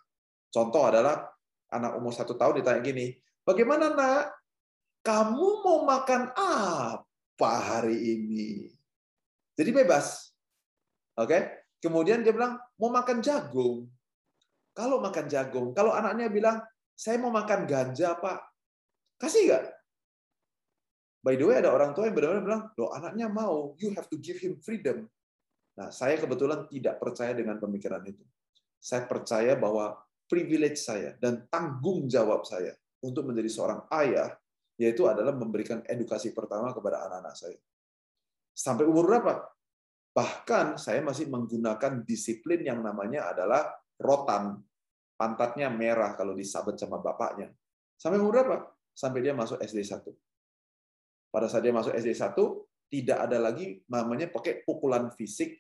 [0.55, 1.28] Contoh adalah
[1.68, 3.12] anak umur satu tahun ditanya gini,
[3.43, 4.32] bagaimana nak?
[5.08, 8.68] Kamu mau makan apa hari ini?
[9.55, 10.36] Jadi bebas.
[11.16, 11.64] Oke?
[11.80, 13.88] Kemudian dia bilang, mau makan jagung.
[14.76, 16.60] Kalau makan jagung, kalau anaknya bilang,
[16.91, 18.51] saya mau makan ganja, Pak.
[19.16, 19.64] Kasih nggak?
[21.24, 24.20] By the way, ada orang tua yang benar-benar bilang, loh anaknya mau, you have to
[24.20, 25.08] give him freedom.
[25.80, 28.28] Nah, saya kebetulan tidak percaya dengan pemikiran itu.
[28.76, 34.36] Saya percaya bahwa privilege saya dan tanggung jawab saya untuk menjadi seorang ayah,
[34.78, 37.57] yaitu adalah memberikan edukasi pertama kepada anak-anak saya.
[38.53, 39.41] Sampai umur berapa?
[40.13, 43.69] Bahkan saya masih menggunakan disiplin yang namanya adalah
[44.01, 44.57] rotan
[45.17, 47.49] pantatnya merah kalau disabet sama bapaknya.
[47.97, 48.69] Sampai umur berapa?
[48.93, 50.09] Sampai dia masuk SD 1.
[51.34, 52.34] Pada saat dia masuk SD 1,
[52.88, 55.57] tidak ada lagi namanya pakai pukulan fisik,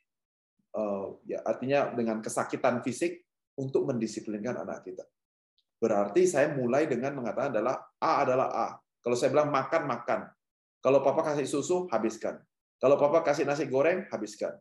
[0.73, 3.25] eh, ya artinya dengan kesakitan fisik
[3.57, 5.03] untuk mendisiplinkan anak kita.
[5.77, 8.67] Berarti saya mulai dengan mengatakan adalah A adalah A.
[9.07, 10.27] Kalau saya bilang makan, makan.
[10.83, 12.43] Kalau papa kasih susu, habiskan.
[12.75, 14.51] Kalau papa kasih nasi goreng, habiskan.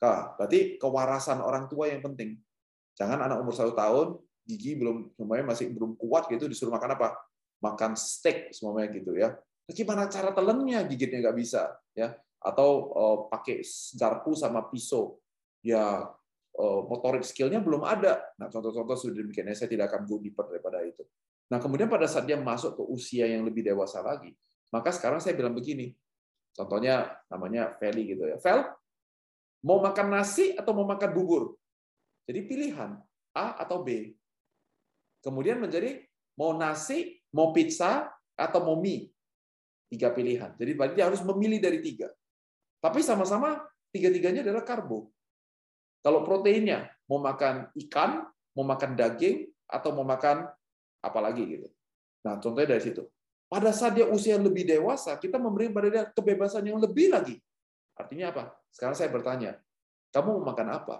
[0.00, 2.40] Nah, berarti kewarasan orang tua yang penting.
[2.96, 4.16] Jangan anak umur satu tahun
[4.48, 7.12] gigi belum semuanya masih belum kuat gitu disuruh makan apa?
[7.60, 9.36] Makan steak semuanya gitu ya.
[9.36, 12.16] Nah, gimana cara telennya gigitnya nggak bisa ya?
[12.40, 13.60] Atau uh, pakai
[14.00, 15.20] garpu sama pisau
[15.60, 16.08] ya
[16.56, 18.24] uh, motorik skillnya belum ada.
[18.40, 21.04] Nah contoh-contoh sudah demikian saya tidak akan go deeper daripada itu.
[21.50, 24.30] Nah kemudian pada saat dia masuk ke usia yang lebih dewasa lagi,
[24.70, 25.92] maka sekarang saya bilang begini.
[26.54, 28.38] Contohnya namanya Feli gitu ya.
[28.38, 28.62] Fel,
[29.66, 31.58] mau makan nasi atau mau makan bubur?
[32.26, 32.94] Jadi pilihan
[33.34, 34.14] A atau B.
[35.20, 36.06] Kemudian menjadi
[36.38, 39.12] mau nasi, mau pizza, atau mau mie.
[39.90, 40.54] Tiga pilihan.
[40.56, 42.08] Jadi dia harus memilih dari tiga.
[42.80, 43.60] Tapi sama-sama
[43.92, 45.12] tiga-tiganya adalah karbo.
[46.00, 48.24] Kalau proteinnya, mau makan ikan,
[48.56, 50.48] mau makan daging, atau mau makan
[51.00, 51.68] apa lagi gitu.
[52.24, 53.04] Nah, contohnya dari situ.
[53.50, 57.34] Pada saat dia usia lebih dewasa, kita memberi pada dia kebebasan yang lebih lagi.
[57.98, 58.42] Artinya apa?
[58.70, 59.58] Sekarang saya bertanya,
[60.14, 60.96] kamu mau makan apa?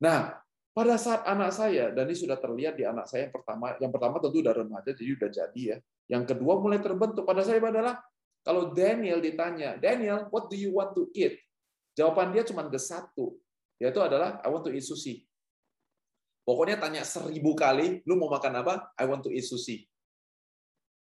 [0.00, 0.40] Nah,
[0.72, 4.16] pada saat anak saya, dan ini sudah terlihat di anak saya yang pertama, yang pertama
[4.24, 5.76] tentu udah remaja, jadi udah jadi ya.
[6.08, 7.28] Yang kedua mulai terbentuk.
[7.28, 8.00] Pada saya adalah,
[8.40, 11.36] kalau Daniel ditanya, Daniel, what do you want to eat?
[11.92, 13.36] Jawaban dia cuma ada satu,
[13.76, 15.27] yaitu adalah, I want to eat sushi.
[16.48, 18.96] Pokoknya tanya seribu kali, lu mau makan apa?
[18.96, 19.84] I want to eat sushi.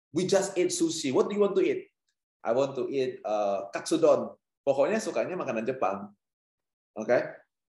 [0.09, 1.13] We just eat sushi.
[1.13, 1.85] What do you want to eat?
[2.41, 4.33] I want to eat uh, katsudon.
[4.65, 6.09] Pokoknya sukanya makanan Jepang.
[6.97, 7.05] Oke?
[7.05, 7.21] Okay?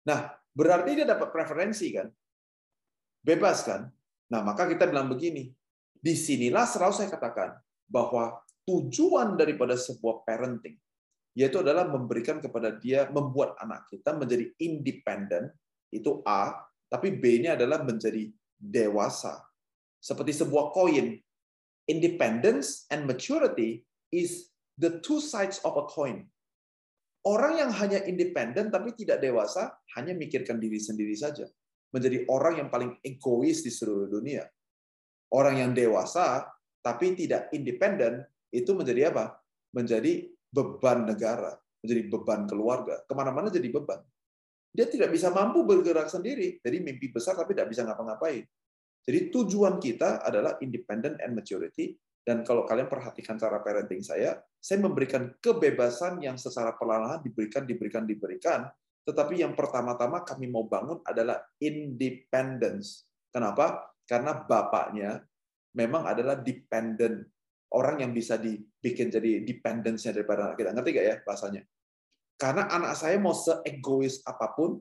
[0.09, 2.09] Nah, Berarti dia dapat preferensi kan?
[3.20, 3.85] Bebas kan?
[4.33, 5.53] Nah, maka kita bilang begini.
[5.93, 10.81] Di sinilah selalu saya katakan bahwa tujuan daripada sebuah parenting
[11.37, 15.53] yaitu adalah memberikan kepada dia membuat anak kita menjadi independen
[15.93, 16.57] itu A,
[16.87, 19.43] tapi B-nya adalah menjadi dewasa.
[19.99, 21.18] Seperti sebuah koin.
[21.87, 26.26] Independence and maturity is the two sides of a coin.
[27.26, 31.47] Orang yang hanya independen tapi tidak dewasa hanya mikirkan diri sendiri saja.
[31.91, 34.47] Menjadi orang yang paling egois di seluruh dunia.
[35.34, 36.47] Orang yang dewasa
[36.87, 38.22] tapi tidak independen
[38.55, 39.43] itu menjadi apa?
[39.74, 43.03] Menjadi beban negara, menjadi beban keluarga.
[43.03, 43.99] Ke mana-mana jadi beban.
[44.77, 46.61] Dia tidak bisa mampu bergerak sendiri.
[46.61, 48.45] Jadi mimpi besar tapi tidak bisa ngapa-ngapain.
[49.09, 51.97] Jadi tujuan kita adalah independent and maturity
[52.27, 58.03] dan kalau kalian perhatikan cara parenting saya, saya memberikan kebebasan yang secara perlahan diberikan, diberikan,
[58.03, 58.66] diberikan.
[59.07, 63.07] Tetapi yang pertama-tama kami mau bangun adalah independence.
[63.31, 63.95] Kenapa?
[64.03, 65.22] Karena bapaknya
[65.79, 67.31] memang adalah dependent.
[67.70, 70.74] Orang yang bisa dibikin jadi dependence daripada anak kita.
[70.74, 71.62] Ngerti gak ya bahasanya?
[72.37, 74.80] Karena anak saya mau seegois apa pun,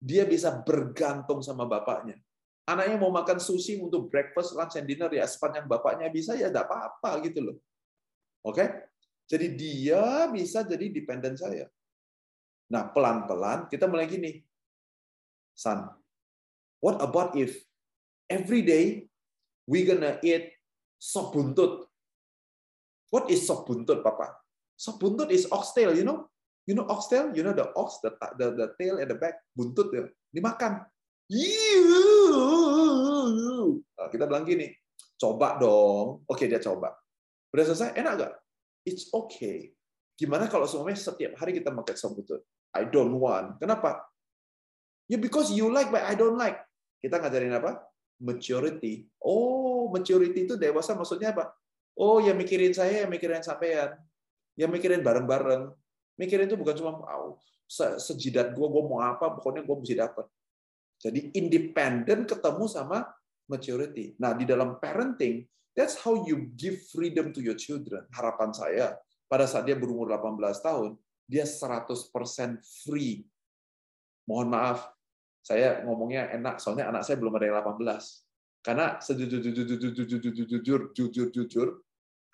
[0.00, 2.16] dia bisa bergantung sama bapaknya.
[2.64, 6.64] Anaknya mau makan sushi untuk breakfast, lunch, and dinner ya sepanjang bapaknya bisa ya tidak
[6.68, 7.56] apa-apa gitu loh.
[8.40, 8.88] Oke?
[9.28, 11.68] Jadi dia bisa jadi dependent saya.
[12.72, 14.40] Nah, pelan-pelan kita mulai gini.
[15.52, 15.92] Son,
[16.80, 17.60] what about if
[18.32, 19.04] every day
[19.68, 20.56] we gonna eat
[20.96, 21.84] sop buntut?
[23.12, 24.40] What is sop buntut, Papa?
[24.74, 26.26] Sop buntut is oxtail, you know?
[26.64, 27.32] You know oxtail?
[27.36, 30.08] You know the ox, the, the, the tail at the back, buntut ya.
[30.32, 30.80] Dimakan.
[33.84, 34.72] Nah, kita bilang gini,
[35.20, 36.24] coba dong.
[36.24, 36.96] Oke, dia coba.
[37.52, 38.32] Udah selesai, enak gak?
[38.84, 39.72] It's okay.
[40.14, 42.16] Gimana kalau semuanya setiap hari kita makan sop
[42.74, 43.58] I don't want.
[43.58, 44.04] Kenapa?
[45.06, 46.58] Ya because you like but I don't like.
[47.04, 47.84] Kita ngajarin apa?
[48.24, 49.04] Maturity.
[49.20, 51.52] Oh, maturity itu dewasa maksudnya apa?
[51.94, 53.94] Oh, ya mikirin saya, ya mikirin sampean.
[54.58, 55.70] Ya mikirin bareng-bareng.
[56.14, 57.42] Mikirin itu bukan cuma oh,
[57.98, 60.26] sejidat gue, gue mau apa, pokoknya gue mesti dapat.
[61.02, 63.04] Jadi independen ketemu sama
[63.50, 64.14] maturity.
[64.22, 65.42] Nah, di dalam parenting,
[65.74, 68.06] that's how you give freedom to your children.
[68.14, 68.94] Harapan saya,
[69.28, 70.96] pada saat dia berumur 18 tahun,
[71.26, 71.98] dia 100%
[72.86, 73.26] free.
[74.24, 74.94] Mohon maaf,
[75.44, 78.64] saya ngomongnya enak, soalnya anak saya belum ada yang 18.
[78.64, 81.68] Karena sejujur-jujur, jujur-jujur,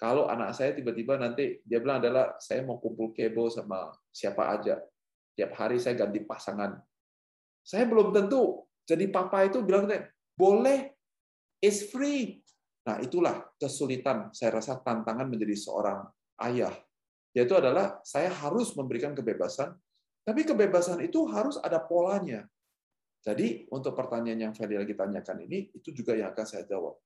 [0.00, 4.80] kalau anak saya tiba-tiba nanti dia bilang adalah saya mau kumpul kebo sama siapa aja.
[5.36, 6.80] Tiap hari saya ganti pasangan.
[7.60, 9.86] Saya belum tentu jadi papa itu bilang
[10.34, 10.90] boleh,
[11.62, 12.42] is free.
[12.82, 16.10] Nah, itulah kesulitan saya rasa tantangan menjadi seorang
[16.48, 16.74] ayah.
[17.30, 19.76] Yaitu adalah saya harus memberikan kebebasan,
[20.26, 22.42] tapi kebebasan itu harus ada polanya.
[23.22, 26.98] Jadi untuk pertanyaan yang Feli lagi tanyakan ini, itu juga yang akan saya jawab.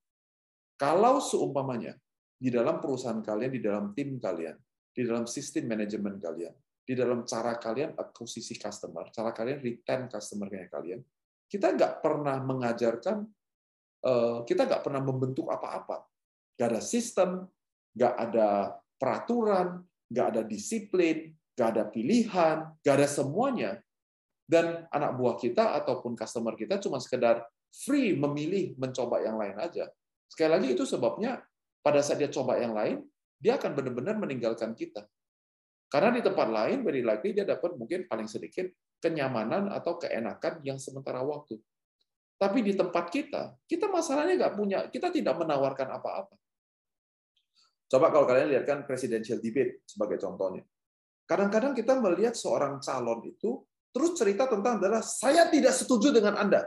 [0.81, 1.99] Kalau seumpamanya
[2.35, 4.57] di dalam perusahaan kalian, di dalam tim kalian,
[4.91, 6.55] di dalam sistem manajemen kalian,
[6.85, 11.01] di dalam cara kalian akuisisi customer, cara kalian retain customer kalian,
[11.49, 13.25] kita nggak pernah mengajarkan,
[14.05, 16.05] eh, kita nggak pernah membentuk apa-apa.
[16.55, 17.31] Nggak ada sistem,
[17.97, 18.49] nggak ada
[18.99, 23.73] peraturan, nggak ada disiplin, nggak ada pilihan, nggak ada semuanya
[24.45, 29.89] dan anak buah kita ataupun customer kita cuma sekedar free memilih mencoba yang lain aja.
[30.29, 31.41] Sekali lagi itu sebabnya
[31.85, 33.05] pada saat dia coba yang lain,
[33.37, 35.05] dia akan benar-benar meninggalkan kita.
[35.93, 38.67] Karena di tempat lain, very likely dia dapat mungkin paling sedikit
[39.05, 41.61] kenyamanan atau keenakan yang sementara waktu.
[42.41, 46.35] Tapi di tempat kita, kita masalahnya nggak punya, kita tidak menawarkan apa-apa.
[47.87, 50.65] Coba kalau kalian lihatkan presidential debate sebagai contohnya.
[51.29, 53.63] Kadang-kadang kita melihat seorang calon itu
[53.95, 56.67] terus cerita tentang adalah saya tidak setuju dengan Anda.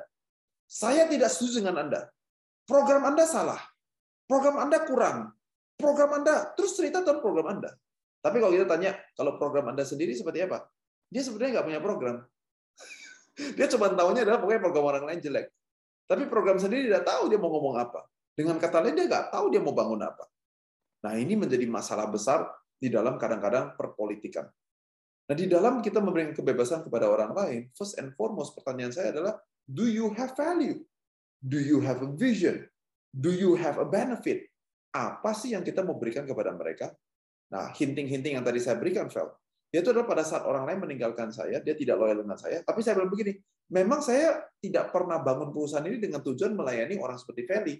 [0.69, 2.07] Saya tidak setuju dengan Anda.
[2.63, 3.59] Program Anda salah.
[4.27, 5.31] Program Anda kurang.
[5.79, 7.71] Program Anda terus cerita tentang program Anda.
[8.19, 10.67] Tapi kalau kita tanya, kalau program Anda sendiri seperti apa?
[11.07, 12.15] Dia sebenarnya nggak punya program.
[13.57, 15.47] dia cuma tahunya adalah pokoknya program orang lain jelek.
[16.07, 18.03] Tapi program sendiri tidak tahu dia mau ngomong apa.
[18.37, 20.25] Dengan kata lain, dia nggak tahu dia mau bangun apa.
[21.07, 22.45] Nah, ini menjadi masalah besar
[22.77, 24.45] di dalam kadang-kadang perpolitikan.
[25.27, 29.35] Nah, di dalam kita memberikan kebebasan kepada orang lain, first and foremost pertanyaan saya adalah,
[29.67, 30.79] do you have value?
[31.43, 32.63] Do you have a vision?
[33.11, 34.49] Do you have a benefit?
[34.91, 36.91] Apa sih yang kita mau berikan kepada mereka?
[37.53, 39.31] Nah, hinting-hinting yang tadi saya berikan, Vel,
[39.71, 42.99] yaitu adalah pada saat orang lain meninggalkan saya, dia tidak loyal dengan saya, tapi saya
[42.99, 43.39] bilang begini,
[43.71, 47.75] memang saya tidak pernah bangun perusahaan ini dengan tujuan melayani orang seperti Feli.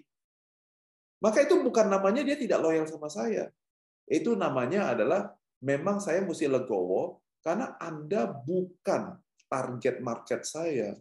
[1.18, 3.50] Maka itu bukan namanya dia tidak loyal sama saya.
[4.08, 9.18] Itu namanya adalah memang saya mesti legowo karena Anda bukan
[9.50, 10.94] target market saya.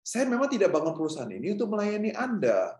[0.00, 2.78] Saya memang tidak bangun perusahaan ini untuk melayani Anda.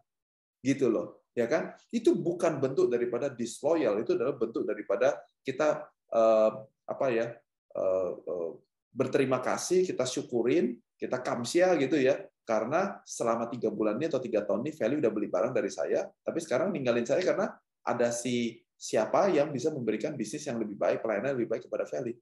[0.61, 1.25] Gitu loh.
[1.37, 1.75] Ya kan?
[1.95, 6.53] Itu bukan bentuk daripada disloyal, itu adalah bentuk daripada kita uh,
[6.89, 7.31] apa ya?
[7.75, 8.51] Uh, uh,
[8.91, 14.43] berterima kasih, kita syukurin, kita kamsia gitu ya, karena selama tiga bulan ini atau tiga
[14.43, 17.55] tahun ini value udah beli barang dari saya, tapi sekarang ninggalin saya karena
[17.85, 22.15] ada si siapa yang bisa memberikan bisnis yang lebih baik, pelayanan lebih baik kepada Feli.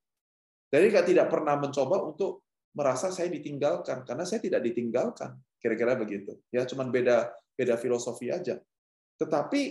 [0.66, 5.36] Jadi tidak pernah mencoba untuk merasa saya ditinggalkan karena saya tidak ditinggalkan.
[5.56, 6.36] Kira-kira begitu.
[6.52, 8.60] Ya cuman beda beda filosofi aja.
[9.16, 9.62] Tetapi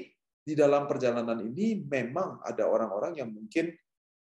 [0.45, 3.73] di dalam perjalanan ini memang ada orang-orang yang mungkin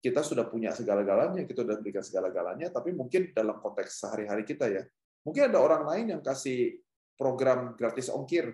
[0.00, 4.82] kita sudah punya segala-galanya, kita sudah berikan segala-galanya, tapi mungkin dalam konteks sehari-hari kita ya,
[5.28, 6.80] mungkin ada orang lain yang kasih
[7.20, 8.48] program gratis ongkir,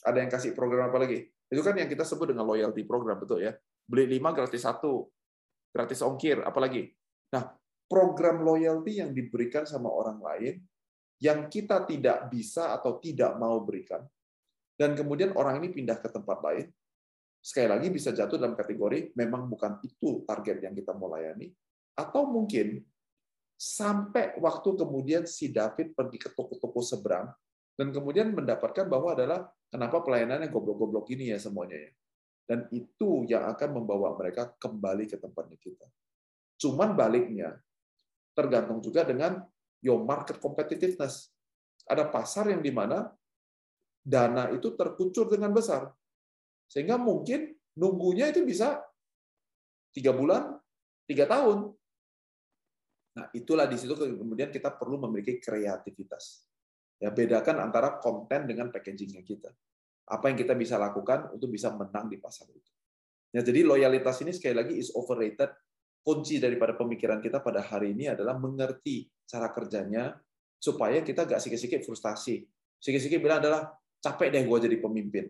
[0.00, 1.28] ada yang kasih program apa lagi?
[1.52, 3.52] Itu kan yang kita sebut dengan loyalty program, betul ya?
[3.84, 5.04] Beli lima gratis satu,
[5.68, 6.88] gratis ongkir, apalagi?
[7.36, 7.52] Nah,
[7.84, 10.64] program loyalty yang diberikan sama orang lain
[11.20, 14.00] yang kita tidak bisa atau tidak mau berikan,
[14.74, 16.66] dan kemudian orang ini pindah ke tempat lain,
[17.38, 21.52] sekali lagi bisa jatuh dalam kategori memang bukan itu target yang kita mau layani,
[21.94, 22.82] atau mungkin
[23.54, 27.30] sampai waktu kemudian si David pergi ke toko-toko seberang,
[27.74, 31.92] dan kemudian mendapatkan bahwa adalah kenapa pelayanannya goblok-goblok ini ya semuanya ya.
[32.44, 35.88] Dan itu yang akan membawa mereka kembali ke tempatnya kita.
[36.60, 37.56] Cuman baliknya,
[38.36, 39.40] tergantung juga dengan
[39.80, 41.32] your market competitiveness.
[41.88, 43.08] Ada pasar yang di mana
[44.04, 45.88] dana itu terkucur dengan besar.
[46.68, 48.84] Sehingga mungkin nunggunya itu bisa
[49.96, 50.60] tiga bulan,
[51.08, 51.72] tiga tahun.
[53.14, 56.44] Nah, itulah di situ kemudian kita perlu memiliki kreativitas.
[57.00, 59.50] Ya, bedakan antara konten dengan packagingnya kita.
[60.04, 62.70] Apa yang kita bisa lakukan untuk bisa menang di pasar itu.
[63.34, 65.50] Ya, jadi loyalitas ini sekali lagi is overrated
[66.04, 70.12] kunci daripada pemikiran kita pada hari ini adalah mengerti cara kerjanya,
[70.60, 72.44] supaya kita gak sikit-sikit frustasi.
[72.76, 73.72] Sikit-sikit bilang adalah
[74.04, 75.24] capek deh gue jadi pemimpin.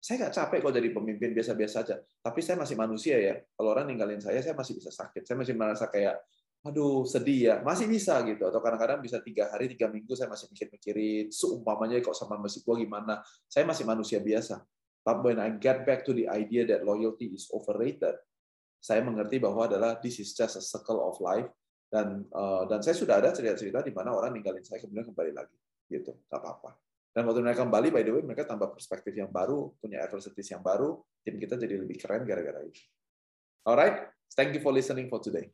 [0.00, 1.96] Saya nggak capek kalau jadi pemimpin biasa-biasa aja.
[2.00, 3.34] Tapi saya masih manusia ya.
[3.52, 5.28] Kalau orang ninggalin saya, saya masih bisa sakit.
[5.28, 6.16] Saya masih merasa kayak,
[6.64, 7.54] aduh sedih ya.
[7.60, 8.46] Masih bisa gitu.
[8.46, 11.28] Atau kadang-kadang bisa tiga hari, tiga minggu saya masih mikir-mikirin.
[11.28, 13.20] Seumpamanya kok sama masih gue gimana.
[13.50, 14.62] Saya masih manusia biasa.
[15.02, 18.16] But when I get back to the idea that loyalty is overrated,
[18.78, 21.50] saya mengerti bahwa adalah this is just a circle of life
[21.90, 25.54] dan uh, dan saya sudah ada cerita-cerita di mana orang ninggalin saya kemudian kembali lagi
[25.86, 26.85] gitu nggak apa-apa
[27.16, 30.60] dan waktu mereka kembali by the way mereka tambah perspektif yang baru punya adversities yang
[30.60, 32.84] baru tim kita jadi lebih keren gara-gara itu.
[33.64, 35.48] Alright thank you for listening for today.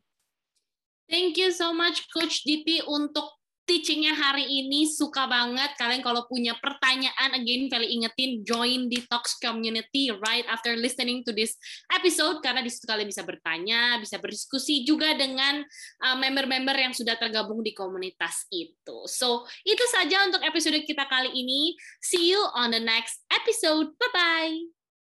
[1.06, 5.72] Thank you so much Coach DP untuk teachingnya hari ini suka banget.
[5.78, 11.56] Kalian kalau punya pertanyaan again kali ingetin join Talks community right after listening to this
[11.92, 12.40] episode.
[12.40, 15.62] Karena di situ kalian bisa bertanya bisa berdiskusi juga dengan
[16.02, 19.06] uh, member-member uh, yang sudah tergabung di komunitas itu.
[19.08, 21.76] So itu saja untuk episode kita kali ini.
[22.02, 23.94] See you on the next episode.
[23.98, 24.81] Bye bye